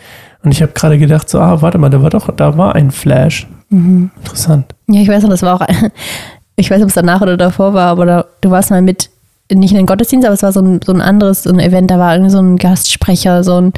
Und 0.42 0.52
ich 0.52 0.62
habe 0.62 0.72
gerade 0.72 0.98
gedacht, 0.98 1.28
so, 1.28 1.40
ah, 1.40 1.60
warte 1.62 1.78
mal, 1.78 1.88
da 1.90 2.02
war 2.02 2.10
doch, 2.10 2.30
da 2.36 2.56
war 2.56 2.74
ein 2.74 2.90
Flash. 2.90 3.48
Mhm. 3.70 4.10
Interessant. 4.18 4.74
Ja, 4.88 5.00
ich 5.00 5.08
weiß 5.08 5.22
noch, 5.22 5.30
das 5.30 5.42
war 5.42 5.54
auch, 5.60 5.66
ich 6.56 6.70
weiß 6.70 6.76
nicht, 6.78 6.84
ob 6.84 6.88
es 6.90 6.94
danach 6.94 7.20
oder 7.22 7.36
davor 7.36 7.74
war, 7.74 7.88
aber 7.88 8.06
da, 8.06 8.24
du 8.42 8.50
warst 8.50 8.70
mal 8.70 8.82
mit, 8.82 9.10
nicht 9.52 9.72
in 9.72 9.76
den 9.78 9.86
Gottesdienst, 9.86 10.24
aber 10.26 10.34
es 10.34 10.42
war 10.42 10.52
so 10.52 10.60
ein, 10.60 10.80
so 10.84 10.92
ein 10.92 11.00
anderes 11.00 11.42
so 11.42 11.50
ein 11.50 11.58
Event, 11.58 11.90
da 11.90 11.98
war 11.98 12.12
irgendwie 12.14 12.30
so 12.30 12.40
ein 12.40 12.56
Gastsprecher, 12.56 13.42
so 13.42 13.60
ein 13.60 13.72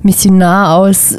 Missionar 0.00 0.76
aus 0.76 1.18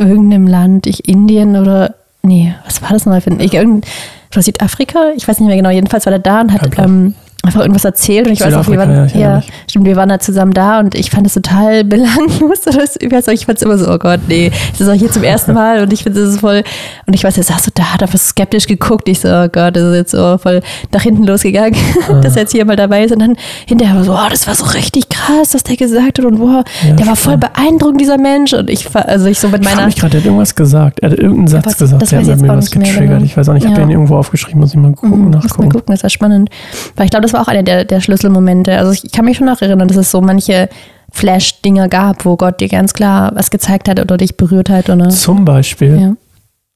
irgendeinem 0.00 0.46
Land, 0.46 0.86
ich 0.86 1.08
Indien 1.08 1.56
oder, 1.56 1.94
nee, 2.22 2.54
was 2.64 2.82
war 2.82 2.90
das 2.90 3.06
nochmal 3.06 3.20
für 3.20 3.30
ein, 3.30 3.40
ich, 3.40 3.54
irgendein, 3.54 3.88
oder 4.32 4.42
Südafrika, 4.42 5.10
ich 5.16 5.26
weiß 5.26 5.40
nicht 5.40 5.48
mehr 5.48 5.56
genau, 5.56 5.70
jedenfalls 5.70 6.06
war 6.06 6.10
der 6.10 6.20
da 6.20 6.40
und 6.40 6.52
hat 6.52 6.78
ähm, 6.78 7.14
einfach 7.42 7.60
irgendwas 7.60 7.84
erzählt 7.86 8.26
und 8.26 8.32
ich 8.34 8.40
weiß 8.40 8.52
auch, 8.54 8.68
wir 8.68 8.76
waren, 8.78 8.92
ja, 8.94 9.04
ich 9.06 9.14
ja, 9.14 9.42
stimmt, 9.68 9.86
wir 9.86 9.96
waren 9.96 10.10
da 10.10 10.18
zusammen 10.18 10.52
da 10.52 10.78
und 10.78 10.94
ich 10.94 11.10
fand 11.10 11.26
es 11.26 11.34
total 11.34 11.84
belanglos. 11.84 12.60
Ich 13.00 13.10
weiß 13.10 13.28
auch, 13.28 13.32
ich 13.32 13.46
fand 13.46 13.56
es 13.58 13.62
immer 13.62 13.78
so, 13.78 13.90
oh 13.90 13.96
Gott, 13.98 14.20
nee, 14.28 14.50
das 14.72 14.80
ist 14.82 14.88
auch 14.88 14.92
hier 14.94 15.10
zum 15.10 15.22
ersten 15.22 15.54
Mal 15.54 15.82
und 15.82 15.92
ich 15.92 16.02
finde 16.02 16.20
es 16.20 16.40
voll, 16.40 16.62
und 17.06 17.14
ich 17.14 17.24
weiß, 17.24 17.38
er 17.38 17.44
saß 17.44 17.64
so 17.64 17.70
da, 17.74 17.94
hat 17.94 18.02
einfach 18.02 18.18
skeptisch 18.18 18.66
geguckt. 18.66 19.08
Ich 19.08 19.20
so, 19.20 19.28
oh 19.28 19.48
Gott, 19.50 19.74
das 19.74 19.84
ist 19.84 19.94
jetzt 19.94 20.10
so 20.10 20.36
voll 20.38 20.60
nach 20.92 21.02
hinten 21.02 21.24
losgegangen, 21.24 21.74
dass 22.22 22.36
er 22.36 22.42
jetzt 22.42 22.52
hier 22.52 22.64
mal 22.66 22.76
dabei 22.76 23.04
ist. 23.04 23.12
Und 23.12 23.20
dann 23.20 23.36
hinterher 23.66 23.96
war 23.96 24.04
so, 24.04 24.12
oh, 24.12 24.28
das 24.30 24.46
war 24.46 24.54
so 24.54 24.66
richtig 24.66 25.08
krass, 25.08 25.54
was 25.54 25.62
der 25.62 25.76
gesagt 25.76 26.18
hat 26.18 26.24
und 26.24 26.38
boah, 26.38 26.62
Ja, 26.86 26.94
der 26.94 27.06
war 27.06 27.16
voll 27.16 27.38
beeindruckend, 27.38 28.00
dieser 28.02 28.18
Mensch. 28.18 28.52
Und 28.52 28.68
ich, 28.68 28.86
also 28.94 29.26
ich 29.26 29.38
so 29.38 29.48
mit 29.48 29.62
Ich 29.62 29.68
meiner, 29.68 29.86
mich 29.86 29.96
gerade, 29.96 30.16
er 30.18 30.20
hat 30.20 30.26
irgendwas 30.26 30.54
gesagt. 30.54 31.00
Er 31.00 31.10
hat 31.10 31.18
irgendeinen 31.18 31.48
Satz 31.48 31.66
Aber 31.66 31.74
gesagt, 31.74 32.12
der 32.12 32.20
ich 32.20 32.28
hat 32.28 32.40
mir 32.40 32.48
was 32.48 32.70
getriggert. 32.70 32.98
genau. 33.08 33.22
Ich 33.24 33.36
weiß 33.36 33.48
auch 33.48 33.54
nicht, 33.54 33.64
ich 33.64 33.70
habe 33.70 33.80
den 33.80 33.90
irgendwo 33.90 34.16
aufgeschrieben, 34.16 34.60
muss 34.60 34.70
ich 34.70 34.76
mal 34.76 34.92
gucken, 34.92 35.10
Mhm, 35.10 35.24
muss 35.26 35.34
mal 35.36 35.38
nachgucken. 35.42 35.68
gucken, 35.70 35.94
das 35.94 36.02
war 36.02 36.10
spannend. 36.10 36.50
Weil 36.96 37.06
ich 37.06 37.10
glaube, 37.10 37.22
das 37.30 37.34
war 37.34 37.42
auch 37.42 37.48
einer 37.48 37.62
der, 37.62 37.84
der 37.84 38.00
Schlüsselmomente. 38.00 38.76
Also 38.76 38.92
ich 38.92 39.12
kann 39.12 39.24
mich 39.24 39.36
schon 39.36 39.46
noch 39.46 39.62
erinnern, 39.62 39.86
dass 39.88 39.96
es 39.96 40.10
so 40.10 40.20
manche 40.20 40.68
Flash-Dinger 41.12 41.88
gab, 41.88 42.24
wo 42.24 42.36
Gott 42.36 42.60
dir 42.60 42.68
ganz 42.68 42.92
klar 42.92 43.30
was 43.34 43.50
gezeigt 43.50 43.88
hat 43.88 44.00
oder 44.00 44.16
dich 44.16 44.36
berührt 44.36 44.68
hat. 44.68 44.90
Oder? 44.90 45.08
Zum 45.10 45.44
Beispiel, 45.44 46.00
Ja. 46.00 46.12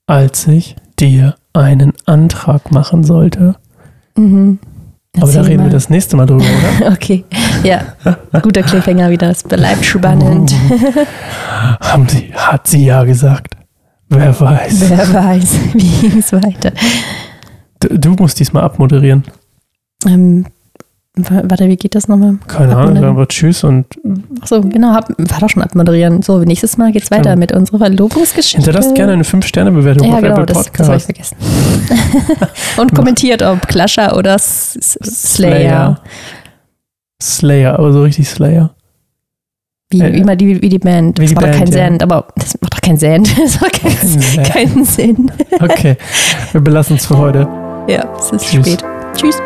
als 0.06 0.46
ich 0.46 0.76
dir 0.98 1.34
einen 1.52 1.92
Antrag 2.06 2.70
machen 2.70 3.02
sollte. 3.04 3.56
Mhm. 4.16 4.58
Aber 5.20 5.32
da 5.32 5.42
reden 5.42 5.58
mal. 5.58 5.64
wir 5.66 5.72
das 5.72 5.90
nächste 5.90 6.16
Mal 6.16 6.26
drüber, 6.26 6.44
oder? 6.80 6.90
Okay, 6.92 7.24
ja, 7.62 7.80
guter 8.42 8.62
Cliffhanger 8.62 9.10
wieder. 9.10 9.30
Es 9.30 9.44
bleibt 9.44 9.84
spannend. 9.84 10.52
Haben 11.80 12.08
sie, 12.08 12.32
hat 12.34 12.66
sie 12.66 12.86
ja 12.86 13.04
gesagt. 13.04 13.54
Wer 14.08 14.38
weiß. 14.38 14.90
Wer 14.90 15.14
weiß, 15.14 15.58
wie 15.74 16.08
ging 16.08 16.18
es 16.18 16.32
weiter. 16.32 16.72
Du, 17.80 17.96
du 17.96 18.10
musst 18.14 18.38
diesmal 18.40 18.64
abmoderieren. 18.64 19.22
Ähm, 20.06 20.46
wa- 21.16 21.42
warte, 21.44 21.68
wie 21.68 21.76
geht 21.76 21.94
das 21.94 22.08
nochmal? 22.08 22.36
Keine 22.46 22.76
Ahnung, 22.76 23.00
sagen 23.00 23.16
wir 23.16 23.28
Tschüss 23.28 23.64
und 23.64 23.86
Achso, 24.40 24.60
genau, 24.62 24.92
hab, 24.92 25.08
war 25.16 25.38
doch 25.40 25.48
schon 25.48 25.62
abmoderieren. 25.62 26.22
So, 26.22 26.38
nächstes 26.40 26.76
Mal 26.76 26.92
geht's 26.92 27.10
weiter 27.10 27.36
mit 27.36 27.52
unserer 27.52 27.78
Verlobungsgeschichte. 27.78 28.58
hinterlasst 28.58 28.94
gerne 28.94 29.12
eine 29.14 29.22
5-Sterne-Bewertung 29.24 30.08
Ja, 30.08 30.14
auf 30.14 30.20
genau, 30.20 30.34
Apple 30.40 30.46
das, 30.46 30.70
das 30.72 30.88
habe 30.88 30.96
ich 30.98 31.06
Podcast. 31.06 31.34
vergessen. 31.36 32.48
Und 32.80 32.94
kommentiert, 32.94 33.42
ob 33.42 33.66
Clasher 33.68 34.16
oder 34.16 34.36
Slayer. 34.38 36.00
Slayer, 37.22 37.78
aber 37.78 37.92
so 37.92 38.02
richtig 38.02 38.28
Slayer. 38.28 38.74
Wie, 39.90 40.00
Äh, 40.00 40.12
wie, 40.12 40.24
mal 40.24 40.36
die, 40.36 40.60
wie 40.60 40.68
die 40.68 40.78
Band. 40.78 41.18
wie 41.20 41.26
Das 41.26 41.34
macht 41.34 41.46
doch 41.46 41.52
keinen 41.52 41.72
ja. 41.72 41.86
Sinn, 41.88 42.02
aber 42.02 42.26
das 42.36 42.60
macht 42.60 42.74
doch 42.74 42.80
keinen 42.80 42.98
Sinn. 42.98 43.22
Das 43.36 43.60
macht 43.60 43.80
keinen, 43.80 44.42
keinen 44.44 44.84
Sinn. 44.84 45.30
Okay, 45.60 45.96
wir 46.52 46.60
belassen 46.60 46.96
es 46.96 47.06
für 47.06 47.16
heute. 47.16 47.46
Ja, 47.88 48.04
es 48.18 48.32
ist 48.32 48.46
Tschüss. 48.50 48.66
spät. 48.66 48.84
Tschüss. 49.14 49.38